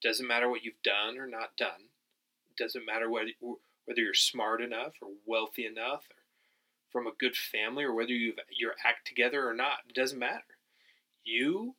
It 0.00 0.06
doesn't 0.06 0.28
matter 0.28 0.48
what 0.48 0.62
you've 0.62 0.82
done 0.84 1.18
or 1.18 1.26
not 1.26 1.56
done. 1.56 1.90
It 2.50 2.62
doesn't 2.62 2.86
matter 2.86 3.10
whether, 3.10 3.30
whether 3.88 4.02
you're 4.02 4.12
smart 4.12 4.60
enough 4.60 4.92
or 5.00 5.08
wealthy 5.24 5.64
enough 5.64 6.04
or 6.10 6.16
from 6.92 7.06
a 7.06 7.16
good 7.18 7.34
family 7.34 7.84
or 7.84 7.94
whether 7.94 8.12
you've 8.12 8.38
your 8.50 8.74
act 8.86 9.08
together 9.08 9.48
or 9.48 9.54
not. 9.54 9.78
It 9.88 9.94
doesn't 9.94 10.18
matter. 10.18 10.58
You 11.24 11.74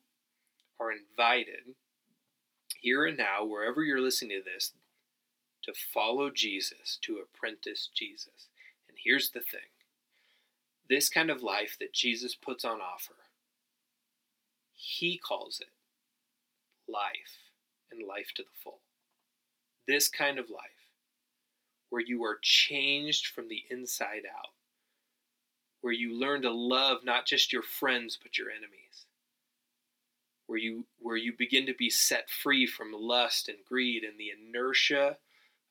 are 0.80 0.90
invited 0.90 1.76
here 2.80 3.06
and 3.06 3.16
now, 3.16 3.44
wherever 3.44 3.84
you're 3.84 4.00
listening 4.00 4.42
to 4.42 4.44
this, 4.44 4.72
to 5.62 5.72
follow 5.72 6.30
Jesus, 6.30 6.98
to 7.02 7.18
apprentice 7.18 7.88
Jesus. 7.94 8.48
And 8.88 8.98
here's 9.04 9.30
the 9.30 9.40
thing 9.40 9.70
this 10.88 11.08
kind 11.08 11.30
of 11.30 11.44
life 11.44 11.76
that 11.78 11.92
Jesus 11.92 12.34
puts 12.34 12.64
on 12.64 12.80
offer, 12.80 13.14
he 14.72 15.16
calls 15.16 15.60
it 15.60 15.68
life 16.90 17.52
and 17.92 18.02
life 18.04 18.32
to 18.34 18.42
the 18.42 18.48
full. 18.64 18.80
This 19.86 20.08
kind 20.08 20.40
of 20.40 20.50
life, 20.50 20.79
where 21.90 22.02
you 22.02 22.24
are 22.24 22.38
changed 22.40 23.26
from 23.26 23.48
the 23.48 23.64
inside 23.68 24.22
out, 24.26 24.50
where 25.80 25.92
you 25.92 26.18
learn 26.18 26.42
to 26.42 26.50
love 26.50 26.98
not 27.04 27.26
just 27.26 27.52
your 27.52 27.62
friends 27.62 28.18
but 28.20 28.38
your 28.38 28.48
enemies, 28.50 29.06
where 30.46 30.58
you 30.58 30.86
where 30.98 31.16
you 31.16 31.32
begin 31.36 31.66
to 31.66 31.74
be 31.74 31.90
set 31.90 32.30
free 32.30 32.66
from 32.66 32.92
lust 32.92 33.48
and 33.48 33.58
greed 33.68 34.04
and 34.04 34.18
the 34.18 34.30
inertia 34.30 35.16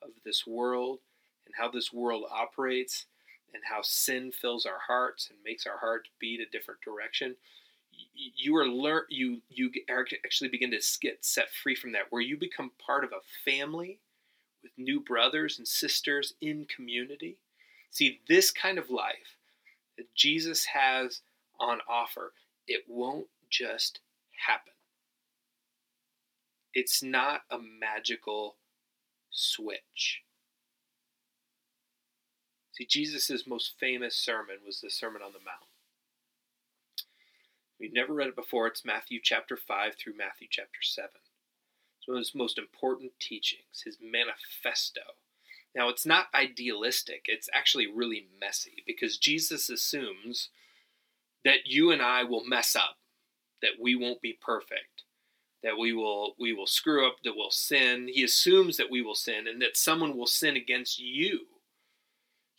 of 0.01 0.09
this 0.23 0.45
world 0.45 0.99
and 1.45 1.55
how 1.57 1.69
this 1.69 1.91
world 1.91 2.25
operates 2.31 3.05
and 3.53 3.63
how 3.67 3.81
sin 3.81 4.31
fills 4.31 4.65
our 4.65 4.79
hearts 4.85 5.29
and 5.29 5.39
makes 5.43 5.65
our 5.65 5.77
hearts 5.77 6.09
beat 6.19 6.39
a 6.39 6.49
different 6.51 6.81
direction. 6.81 7.35
You 8.35 8.55
are 8.57 8.67
learn 8.67 9.03
you 9.09 9.41
you 9.49 9.71
actually 9.89 10.49
begin 10.49 10.71
to 10.71 10.81
get 11.01 11.25
set 11.25 11.49
free 11.51 11.75
from 11.75 11.93
that 11.93 12.11
where 12.11 12.21
you 12.21 12.37
become 12.37 12.71
part 12.85 13.03
of 13.03 13.11
a 13.11 13.49
family 13.49 13.99
with 14.61 14.71
new 14.77 14.99
brothers 14.99 15.57
and 15.57 15.67
sisters 15.67 16.33
in 16.41 16.65
community 16.65 17.37
see 17.89 18.19
this 18.27 18.51
kind 18.51 18.77
of 18.77 18.89
life 18.89 19.37
that 19.97 20.13
jesus 20.15 20.65
has 20.65 21.21
on 21.59 21.79
offer 21.89 22.33
it 22.67 22.83
won't 22.87 23.27
just 23.49 23.99
happen 24.47 24.73
it's 26.73 27.01
not 27.01 27.41
a 27.49 27.57
magical 27.57 28.55
switch 29.31 30.21
See, 32.79 32.85
Jesus' 32.85 33.45
most 33.45 33.73
famous 33.77 34.15
sermon 34.15 34.59
was 34.65 34.79
the 34.79 34.89
Sermon 34.89 35.21
on 35.21 35.33
the 35.33 35.39
Mount. 35.39 35.67
We've 37.77 37.93
never 37.93 38.13
read 38.13 38.29
it 38.29 38.37
before. 38.37 38.67
It's 38.67 38.85
Matthew 38.85 39.19
chapter 39.21 39.57
5 39.57 39.95
through 39.95 40.15
Matthew 40.15 40.47
chapter 40.49 40.79
7. 40.81 41.09
It's 41.99 42.07
one 42.07 42.17
of 42.17 42.21
his 42.21 42.35
most 42.35 42.57
important 42.57 43.11
teachings, 43.19 43.83
his 43.85 43.97
manifesto. 44.01 45.01
Now, 45.75 45.89
it's 45.89 46.05
not 46.05 46.27
idealistic, 46.33 47.25
it's 47.27 47.49
actually 47.53 47.87
really 47.87 48.27
messy 48.39 48.83
because 48.87 49.17
Jesus 49.17 49.69
assumes 49.69 50.49
that 51.45 51.67
you 51.67 51.91
and 51.91 52.01
I 52.01 52.23
will 52.23 52.43
mess 52.43 52.75
up, 52.75 52.97
that 53.61 53.73
we 53.79 53.95
won't 53.95 54.21
be 54.21 54.37
perfect, 54.41 55.03
that 55.61 55.77
we 55.77 55.93
will 55.93 56.35
we 56.39 56.53
will 56.53 56.67
screw 56.67 57.07
up, 57.07 57.17
that 57.23 57.35
we'll 57.35 57.51
sin. 57.51 58.09
He 58.11 58.23
assumes 58.23 58.77
that 58.77 58.89
we 58.89 59.01
will 59.01 59.15
sin 59.15 59.47
and 59.47 59.61
that 59.61 59.77
someone 59.77 60.17
will 60.17 60.27
sin 60.27 60.55
against 60.55 60.99
you 60.99 61.45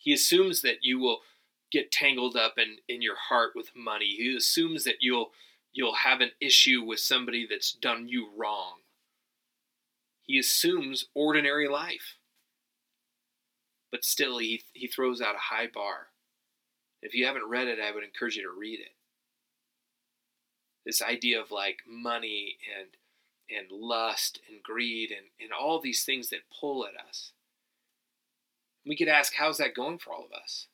he 0.01 0.15
assumes 0.15 0.63
that 0.63 0.83
you 0.83 0.99
will 0.99 1.21
get 1.71 1.93
tangled 1.93 2.35
up 2.35 2.55
in, 2.57 2.79
in 2.89 3.03
your 3.03 3.17
heart 3.17 3.53
with 3.55 3.77
money. 3.77 4.17
He 4.17 4.35
assumes 4.35 4.85
that 4.85 4.97
you'll 5.01 5.31
you'll 5.73 5.95
have 5.95 6.21
an 6.21 6.33
issue 6.41 6.83
with 6.83 6.99
somebody 6.99 7.47
that's 7.49 7.73
done 7.73 8.09
you 8.09 8.29
wrong. 8.37 8.80
He 10.31 10.39
assumes 10.39 11.07
ordinary 11.13 11.67
life. 11.67 12.17
But 13.91 14.05
still 14.05 14.39
he 14.39 14.63
he 14.73 14.87
throws 14.87 15.21
out 15.21 15.35
a 15.35 15.53
high 15.53 15.67
bar. 15.67 16.11
If 17.03 17.15
you 17.15 17.27
haven't 17.27 17.49
read 17.49 17.67
it, 17.67 17.81
I 17.81 17.91
would 17.91 18.05
encourage 18.05 18.37
you 18.37 18.45
to 18.45 18.57
read 18.57 18.79
it. 18.79 18.95
This 20.87 21.03
idea 21.03 21.41
of 21.41 21.51
like 21.51 21.79
money 21.85 22.59
and 22.79 22.91
and 23.51 23.73
lust 23.73 24.41
and 24.49 24.63
greed 24.63 25.11
and, 25.11 25.27
and 25.41 25.51
all 25.53 25.81
these 25.81 26.05
things 26.05 26.29
that 26.29 26.49
pull 26.61 26.87
at 26.87 26.95
us. 27.09 27.33
We 28.87 28.97
could 28.97 29.09
ask, 29.09 29.35
how's 29.35 29.59
that 29.59 29.75
going 29.75 29.99
for 29.99 30.13
all 30.13 30.25
of 30.25 30.33
us? 30.33 30.69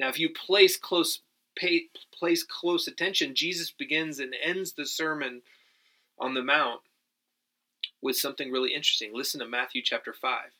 Now, 0.00 0.08
if 0.08 0.18
you 0.18 0.30
place 0.30 0.78
close 0.78 1.20
pay, 1.54 1.88
place 2.18 2.42
close 2.42 2.88
attention, 2.88 3.34
Jesus 3.34 3.70
begins 3.70 4.20
and 4.20 4.34
ends 4.42 4.72
the 4.72 4.86
sermon 4.86 5.42
on 6.18 6.32
the 6.32 6.42
mount 6.42 6.80
with 8.04 8.16
something 8.18 8.52
really 8.52 8.74
interesting. 8.74 9.12
Listen 9.14 9.40
to 9.40 9.48
Matthew 9.48 9.80
chapter 9.82 10.12
5, 10.12 10.50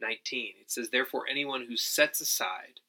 19. 0.00 0.54
It 0.58 0.70
says, 0.70 0.88
Therefore, 0.88 1.26
anyone 1.30 1.66
who 1.68 1.76
sets 1.76 2.22
aside 2.22 2.80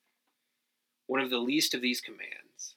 one 1.05 1.19
of 1.19 1.29
the 1.29 1.39
least 1.39 1.73
of 1.73 1.81
these 1.81 1.99
commands 1.99 2.75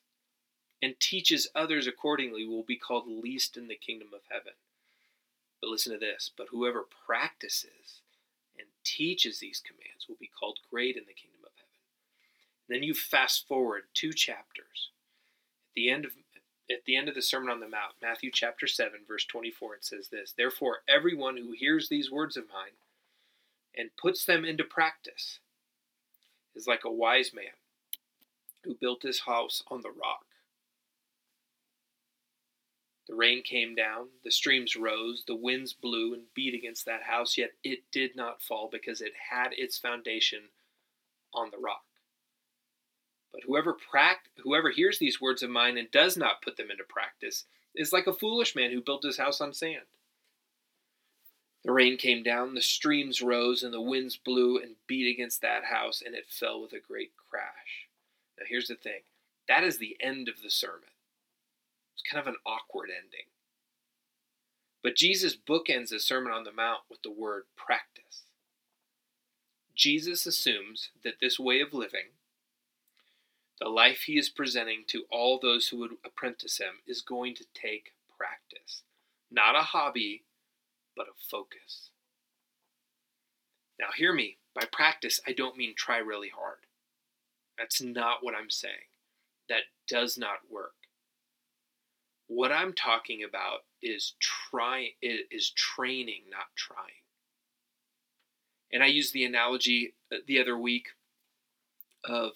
and 0.83 0.99
teaches 0.99 1.49
others 1.55 1.87
accordingly 1.87 2.45
will 2.45 2.65
be 2.65 2.77
called 2.77 3.05
least 3.07 3.57
in 3.57 3.69
the 3.69 3.77
kingdom 3.77 4.09
of 4.13 4.23
heaven. 4.29 4.55
But 5.61 5.71
listen 5.71 5.93
to 5.93 5.99
this 5.99 6.29
but 6.37 6.49
whoever 6.51 6.85
practices 7.07 8.01
and 8.59 8.67
teaches 8.85 9.39
these 9.39 9.63
commands 9.65 10.07
will 10.09 10.17
be 10.19 10.31
called 10.41 10.59
great 10.73 10.97
in 10.97 11.05
the 11.07 11.15
kingdom 11.15 11.41
of 11.45 11.53
heaven. 11.55 11.79
then 12.69 12.83
you 12.83 12.95
fast 12.95 13.47
forward 13.47 13.85
two 13.95 14.13
chapters. 14.13 14.91
At 15.71 15.75
the 15.77 15.89
end 15.89 16.05
of 16.05 16.17
at 16.71 16.85
the 16.87 16.97
end 16.97 17.09
of 17.09 17.15
the 17.15 17.23
Sermon 17.23 17.51
on 17.51 17.61
the 17.61 17.69
Mount, 17.69 17.95
Matthew 18.01 18.31
chapter 18.33 18.67
7, 18.67 19.01
verse 19.07 19.25
24, 19.27 19.77
it 19.77 19.85
says 19.85 20.09
this 20.09 20.33
Therefore, 20.37 20.79
everyone 20.89 21.37
who 21.37 21.53
hears 21.53 21.89
these 21.89 22.11
words 22.11 22.37
of 22.37 22.45
mine 22.49 22.77
and 23.77 23.91
puts 24.01 24.25
them 24.25 24.45
into 24.45 24.65
practice 24.65 25.41
is 26.55 26.67
like 26.67 26.85
a 26.85 26.93
wise 26.93 27.33
man 27.35 27.55
who 28.65 28.75
built 28.75 29.03
his 29.03 29.21
house 29.21 29.63
on 29.69 29.81
the 29.83 29.91
rock. 29.91 30.27
The 33.09 33.15
rain 33.17 33.43
came 33.43 33.75
down, 33.75 34.09
the 34.23 34.31
streams 34.31 34.77
rose, 34.77 35.25
the 35.27 35.35
winds 35.35 35.73
blew 35.73 36.15
and 36.15 36.33
beat 36.35 36.55
against 36.55 36.87
that 36.87 37.03
house, 37.03 37.37
yet 37.37 37.51
it 37.65 37.81
did 37.91 38.15
not 38.15 38.41
fall 38.41 38.69
because 38.71 39.01
it 39.01 39.13
had 39.31 39.53
its 39.53 39.77
foundation 39.77 40.43
on 41.35 41.51
the 41.51 41.59
rock. 41.59 41.83
But 43.33 43.43
whoever 43.45 43.75
pract- 43.75 44.29
whoever 44.43 44.71
hears 44.71 44.99
these 44.99 45.21
words 45.21 45.43
of 45.43 45.51
mine 45.51 45.79
and 45.79 45.91
does 45.91 46.17
not 46.17 46.43
put 46.43 46.57
them 46.57 46.71
into 46.71 46.85
practice 46.85 47.45
is 47.75 47.93
like 47.93 48.07
a 48.07 48.13
foolish 48.13 48.55
man 48.55 48.71
who 48.71 48.83
built 48.83 49.05
his 49.05 49.19
house 49.19 49.41
on 49.41 49.55
sand. 49.55 49.87
The 51.65 51.73
rain 51.73 51.97
came 51.97 52.23
down, 52.23 52.55
the 52.55 52.61
streams 52.61 53.23
rose, 53.23 53.63
and 53.63 53.73
the 53.73 53.81
winds 53.81 54.17
blew 54.17 54.59
and 54.59 54.77
beat 54.87 55.11
against 55.13 55.41
that 55.43 55.65
house, 55.65 56.03
and 56.05 56.15
it 56.15 56.29
fell 56.29 56.61
with 56.61 56.73
a 56.73 56.81
great 56.81 57.13
crash. 57.17 57.89
Now, 58.39 58.45
here's 58.49 58.69
the 58.69 58.75
thing 58.75 59.03
that 59.49 59.65
is 59.65 59.79
the 59.79 59.97
end 60.01 60.29
of 60.29 60.43
the 60.43 60.51
sermon. 60.51 60.91
It's 61.95 62.03
kind 62.03 62.21
of 62.21 62.33
an 62.33 62.41
awkward 62.45 62.91
ending. 62.91 63.27
But 64.83 64.97
Jesus 64.97 65.37
bookends 65.37 65.91
the 65.91 66.01
Sermon 66.01 66.33
on 66.33 66.45
the 66.45 66.53
Mount 66.53 66.81
with 66.91 67.03
the 67.03 67.11
word 67.11 67.45
practice. 67.57 68.25
Jesus 69.75 70.27
assumes 70.27 70.91
that 71.05 71.21
this 71.21 71.39
way 71.39 71.61
of 71.61 71.73
living, 71.73 72.11
the 73.63 73.69
life 73.69 74.03
he 74.03 74.19
is 74.19 74.29
presenting 74.29 74.83
to 74.89 75.05
all 75.09 75.39
those 75.39 75.69
who 75.69 75.77
would 75.79 75.93
apprentice 76.05 76.59
him, 76.59 76.81
is 76.85 77.01
going 77.01 77.33
to 77.37 77.45
take 77.55 77.93
practice. 78.19 78.83
Not 79.31 79.55
a 79.55 79.61
hobby, 79.61 80.25
but 80.97 81.07
a 81.07 81.13
focus. 81.31 81.91
Now, 83.79 83.87
hear 83.97 84.13
me. 84.13 84.39
By 84.53 84.67
practice, 84.71 85.21
I 85.29 85.33
don't 85.33 85.57
mean 85.57 85.75
try 85.77 85.99
really 85.99 86.29
hard. 86.29 86.59
That's 87.57 87.81
not 87.81 88.19
what 88.23 88.35
I'm 88.35 88.51
saying. 88.51 88.91
That 89.49 89.63
does 89.87 90.19
not 90.19 90.51
work. 90.51 90.75
What 92.27 92.51
I'm 92.51 92.73
talking 92.73 93.23
about 93.23 93.61
is 93.81 94.15
trying 94.19 94.91
is 95.01 95.51
training, 95.51 96.23
not 96.31 96.47
trying. 96.57 97.03
And 98.73 98.83
I 98.83 98.87
used 98.87 99.15
the 99.15 99.25
analogy 99.25 99.95
uh, 100.13 100.17
the 100.27 100.41
other 100.41 100.59
week 100.59 100.89
of 102.05 102.33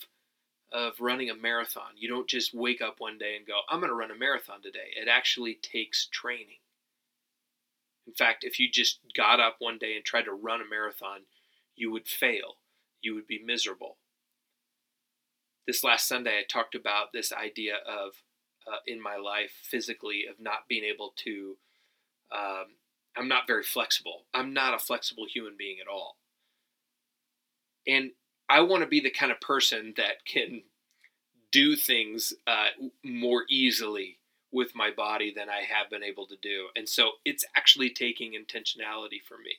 of 0.73 1.01
running 1.01 1.31
a 1.31 1.35
marathon. 1.35 1.93
You 1.97 2.09
don't 2.09 2.29
just 2.29 2.55
wake 2.55 2.81
up 2.81 2.97
one 2.99 3.19
day 3.19 3.37
and 3.37 3.47
go, 3.47 3.61
"I'm 3.69 3.81
going 3.81 3.91
to 3.91 3.97
run 3.97 4.11
a 4.11 4.17
marathon 4.17 4.63
today." 4.63 4.93
It 4.97 5.09
actually 5.09 5.55
takes 5.55 6.07
training. 6.07 6.59
In 8.07 8.15
fact, 8.15 8.45
if 8.45 8.61
you 8.61 8.71
just 8.71 9.01
got 9.15 9.41
up 9.41 9.57
one 9.59 9.79
day 9.79 9.97
and 9.97 10.05
tried 10.05 10.27
to 10.27 10.33
run 10.33 10.61
a 10.61 10.65
marathon, 10.65 11.23
you 11.75 11.91
would 11.91 12.07
fail. 12.07 12.59
You 13.01 13.15
would 13.15 13.27
be 13.27 13.43
miserable. 13.43 13.99
This 15.67 15.83
last 15.83 16.07
Sunday, 16.07 16.39
I 16.39 16.45
talked 16.45 16.75
about 16.75 17.13
this 17.13 17.33
idea 17.33 17.77
of 17.77 18.23
uh, 18.67 18.79
in 18.87 19.01
my 19.01 19.17
life 19.17 19.53
physically 19.63 20.25
of 20.29 20.41
not 20.41 20.69
being 20.69 20.85
able 20.85 21.13
to. 21.25 21.57
Um, 22.33 22.77
I'm 23.17 23.29
not 23.29 23.47
very 23.47 23.63
flexible. 23.63 24.27
I'm 24.35 24.53
not 24.53 24.75
a 24.75 24.79
flexible 24.79 25.27
human 25.27 25.55
being 25.57 25.79
at 25.81 25.89
all. 25.89 26.19
And 27.87 28.13
I 28.49 28.61
want 28.61 28.83
to 28.83 28.89
be 28.89 29.01
the 29.01 29.11
kind 29.11 29.33
of 29.33 29.41
person 29.41 29.95
that 29.97 30.25
can 30.25 30.63
do 31.53 31.77
things 31.77 32.33
uh, 32.47 32.69
more 33.05 33.45
easily 33.49 34.19
with 34.53 34.75
my 34.75 34.91
body 34.91 35.33
than 35.37 35.49
I 35.49 35.63
have 35.63 35.91
been 35.91 36.03
able 36.03 36.27
to 36.27 36.37
do. 36.41 36.69
And 36.77 36.89
so 36.89 37.13
it's 37.25 37.45
actually 37.57 37.91
taking 37.91 38.33
intentionality 38.33 39.23
for 39.27 39.39
me. 39.39 39.57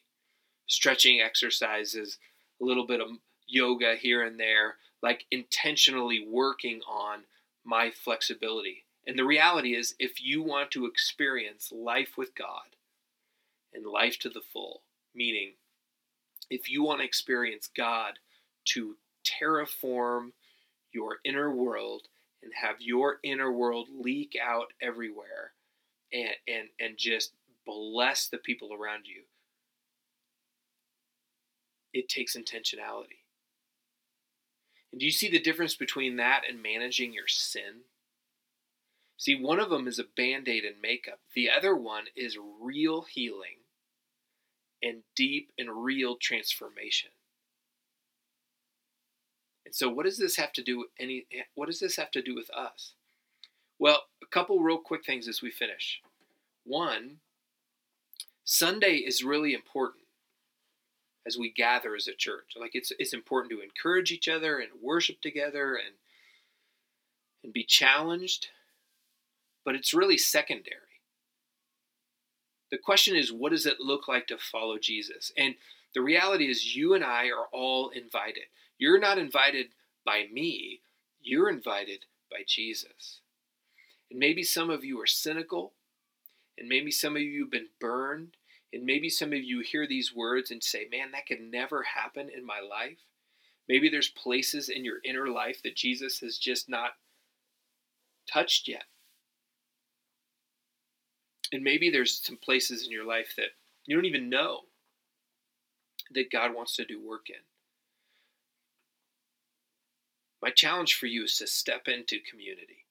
Stretching 0.67 1.21
exercises, 1.21 2.17
a 2.61 2.65
little 2.65 2.85
bit 2.85 3.01
of 3.01 3.09
yoga 3.47 3.95
here 3.95 4.25
and 4.25 4.39
there, 4.39 4.75
like 5.01 5.25
intentionally 5.31 6.25
working 6.27 6.81
on 6.87 7.23
my 7.63 7.91
flexibility. 7.91 8.85
And 9.05 9.17
the 9.17 9.25
reality 9.25 9.75
is, 9.75 9.95
if 9.99 10.21
you 10.21 10.41
want 10.41 10.71
to 10.71 10.85
experience 10.85 11.71
life 11.71 12.17
with 12.17 12.35
God 12.35 12.75
and 13.73 13.85
life 13.85 14.19
to 14.19 14.29
the 14.29 14.41
full, 14.41 14.81
meaning 15.15 15.53
if 16.49 16.69
you 16.69 16.83
want 16.83 16.99
to 16.99 17.05
experience 17.05 17.69
God 17.75 18.19
to 18.73 18.95
terraform 19.25 20.31
your 20.93 21.17
inner 21.25 21.51
world 21.51 22.07
and 22.41 22.51
have 22.61 22.77
your 22.79 23.17
inner 23.23 23.51
world 23.51 23.89
leak 23.93 24.35
out 24.41 24.67
everywhere 24.81 25.51
and 26.13 26.29
and 26.47 26.69
and 26.79 26.97
just 26.97 27.33
bless 27.65 28.27
the 28.27 28.37
people 28.37 28.73
around 28.73 29.05
you 29.05 29.23
it 31.97 32.09
takes 32.09 32.35
intentionality. 32.35 33.23
And 34.91 34.99
do 34.99 35.05
you 35.05 35.11
see 35.11 35.29
the 35.29 35.39
difference 35.39 35.75
between 35.75 36.17
that 36.17 36.41
and 36.47 36.61
managing 36.61 37.13
your 37.13 37.27
sin? 37.27 37.81
See 39.17 39.35
one 39.35 39.59
of 39.59 39.69
them 39.69 39.87
is 39.87 39.99
a 39.99 40.03
band-aid 40.03 40.63
and 40.63 40.79
makeup. 40.81 41.19
The 41.33 41.49
other 41.49 41.75
one 41.75 42.05
is 42.15 42.37
real 42.61 43.01
healing 43.01 43.57
and 44.81 45.01
deep 45.15 45.51
and 45.57 45.83
real 45.83 46.15
transformation 46.15 47.09
and 49.67 49.75
so, 49.75 49.89
what 49.89 50.05
does 50.05 50.17
this 50.17 50.37
have 50.37 50.53
to 50.53 50.63
do? 50.63 50.85
Any? 50.97 51.25
What 51.53 51.65
does 51.65 51.81
this 51.81 51.97
have 51.97 52.09
to 52.11 52.21
do 52.21 52.33
with 52.33 52.49
us? 52.51 52.93
Well, 53.77 54.03
a 54.23 54.25
couple 54.25 54.61
real 54.61 54.77
quick 54.77 55.05
things 55.05 55.27
as 55.27 55.41
we 55.41 55.51
finish. 55.51 56.01
One, 56.63 57.17
Sunday 58.45 58.95
is 58.95 59.25
really 59.25 59.53
important 59.53 60.05
as 61.27 61.37
we 61.37 61.51
gather 61.51 61.97
as 61.97 62.07
a 62.07 62.15
church. 62.15 62.53
Like 62.57 62.75
it's 62.75 62.93
it's 62.97 63.13
important 63.13 63.51
to 63.51 63.61
encourage 63.61 64.09
each 64.09 64.29
other 64.29 64.57
and 64.57 64.69
worship 64.81 65.19
together 65.19 65.75
and 65.75 65.95
and 67.43 67.51
be 67.51 67.65
challenged, 67.65 68.47
but 69.65 69.75
it's 69.75 69.93
really 69.93 70.17
secondary. 70.17 70.79
The 72.71 72.77
question 72.77 73.17
is, 73.17 73.33
what 73.33 73.51
does 73.51 73.65
it 73.65 73.81
look 73.81 74.07
like 74.07 74.27
to 74.27 74.37
follow 74.37 74.77
Jesus? 74.79 75.33
And 75.37 75.55
the 75.93 76.01
reality 76.01 76.49
is, 76.49 76.73
you 76.73 76.93
and 76.93 77.03
I 77.03 77.25
are 77.31 77.47
all 77.51 77.89
invited. 77.89 78.45
You're 78.77 78.99
not 78.99 79.17
invited 79.17 79.67
by 80.05 80.25
me, 80.31 80.81
you're 81.21 81.49
invited 81.49 82.05
by 82.31 82.39
Jesus. 82.47 83.21
And 84.09 84.19
maybe 84.19 84.43
some 84.43 84.69
of 84.69 84.85
you 84.85 85.01
are 85.01 85.07
cynical, 85.07 85.73
and 86.57 86.67
maybe 86.67 86.91
some 86.91 87.15
of 87.15 87.21
you 87.21 87.43
have 87.43 87.51
been 87.51 87.69
burned, 87.79 88.35
and 88.73 88.85
maybe 88.85 89.09
some 89.09 89.33
of 89.33 89.43
you 89.43 89.61
hear 89.61 89.87
these 89.87 90.15
words 90.15 90.51
and 90.51 90.63
say, 90.63 90.87
Man, 90.89 91.11
that 91.11 91.25
could 91.27 91.41
never 91.41 91.83
happen 91.83 92.29
in 92.35 92.45
my 92.45 92.59
life. 92.59 92.99
Maybe 93.67 93.89
there's 93.89 94.09
places 94.09 94.69
in 94.69 94.85
your 94.85 94.97
inner 95.03 95.27
life 95.27 95.61
that 95.63 95.75
Jesus 95.75 96.19
has 96.19 96.37
just 96.37 96.69
not 96.69 96.91
touched 98.31 98.67
yet. 98.67 98.83
And 101.51 101.63
maybe 101.63 101.89
there's 101.89 102.21
some 102.23 102.37
places 102.37 102.85
in 102.85 102.91
your 102.91 103.05
life 103.05 103.33
that 103.37 103.47
you 103.85 103.95
don't 103.95 104.05
even 104.05 104.29
know 104.29 104.61
that 106.11 106.31
God 106.31 106.53
wants 106.53 106.75
to 106.75 106.85
do 106.85 107.01
work 107.01 107.29
in. 107.29 107.35
My 110.41 110.51
challenge 110.51 110.95
for 110.95 111.07
you 111.07 111.23
is 111.23 111.35
to 111.37 111.47
step 111.47 111.87
into 111.87 112.19
community. 112.19 112.85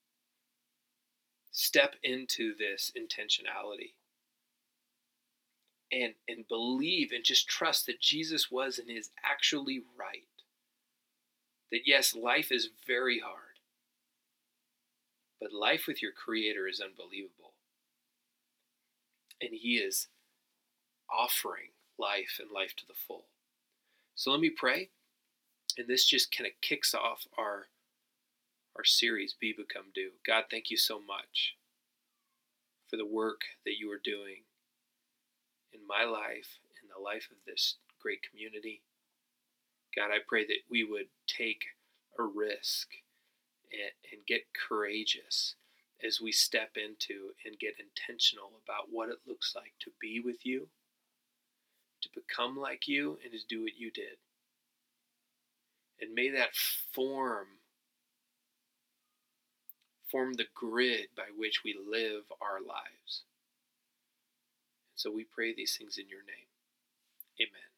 Step 1.52 1.94
into 2.02 2.54
this 2.56 2.92
intentionality. 2.96 3.94
And, 5.92 6.14
and 6.28 6.48
believe 6.48 7.12
and 7.12 7.24
just 7.24 7.48
trust 7.48 7.86
that 7.86 8.00
Jesus 8.00 8.50
was 8.50 8.78
and 8.78 8.90
is 8.90 9.10
actually 9.24 9.82
right. 9.98 10.26
That 11.70 11.82
yes, 11.86 12.14
life 12.14 12.50
is 12.50 12.70
very 12.86 13.20
hard, 13.20 13.58
but 15.40 15.52
life 15.52 15.86
with 15.86 16.02
your 16.02 16.12
Creator 16.12 16.66
is 16.68 16.80
unbelievable. 16.80 17.52
And 19.40 19.50
He 19.52 19.76
is 19.76 20.08
offering 21.10 21.70
life 21.98 22.38
and 22.40 22.50
life 22.50 22.74
to 22.76 22.86
the 22.86 22.94
full. 22.94 23.26
So 24.14 24.30
let 24.30 24.40
me 24.40 24.50
pray 24.50 24.90
and 25.76 25.88
this 25.88 26.04
just 26.04 26.34
kind 26.36 26.46
of 26.46 26.60
kicks 26.60 26.94
off 26.94 27.26
our 27.38 27.66
our 28.76 28.84
series 28.84 29.34
be 29.38 29.54
become 29.56 29.86
do. 29.94 30.10
God 30.26 30.44
thank 30.50 30.70
you 30.70 30.76
so 30.76 31.00
much 31.00 31.56
for 32.90 32.96
the 32.96 33.06
work 33.06 33.40
that 33.64 33.78
you 33.78 33.90
are 33.90 34.00
doing 34.02 34.44
in 35.72 35.80
my 35.86 36.04
life 36.04 36.58
in 36.82 36.88
the 36.94 37.02
life 37.02 37.28
of 37.30 37.38
this 37.46 37.76
great 38.00 38.20
community. 38.28 38.82
God 39.96 40.10
i 40.12 40.18
pray 40.26 40.44
that 40.46 40.68
we 40.70 40.84
would 40.84 41.08
take 41.26 41.64
a 42.18 42.22
risk 42.22 42.88
and, 43.72 43.92
and 44.12 44.26
get 44.26 44.42
courageous 44.68 45.54
as 46.06 46.20
we 46.20 46.30
step 46.30 46.76
into 46.76 47.32
and 47.44 47.58
get 47.58 47.74
intentional 47.80 48.52
about 48.62 48.88
what 48.90 49.08
it 49.08 49.18
looks 49.26 49.54
like 49.56 49.72
to 49.80 49.90
be 50.00 50.20
with 50.20 50.44
you 50.44 50.68
to 52.02 52.08
become 52.14 52.56
like 52.56 52.86
you 52.86 53.18
and 53.24 53.32
to 53.32 53.38
do 53.48 53.62
what 53.62 53.78
you 53.78 53.90
did 53.90 54.18
and 56.00 56.14
may 56.14 56.30
that 56.30 56.50
form 56.92 57.46
form 60.10 60.34
the 60.34 60.46
grid 60.54 61.08
by 61.16 61.24
which 61.36 61.62
we 61.64 61.74
live 61.74 62.22
our 62.40 62.60
lives. 62.60 63.22
So 64.94 65.10
we 65.10 65.24
pray 65.24 65.52
these 65.54 65.76
things 65.76 65.98
in 65.98 66.08
your 66.08 66.20
name. 66.20 66.48
Amen. 67.40 67.75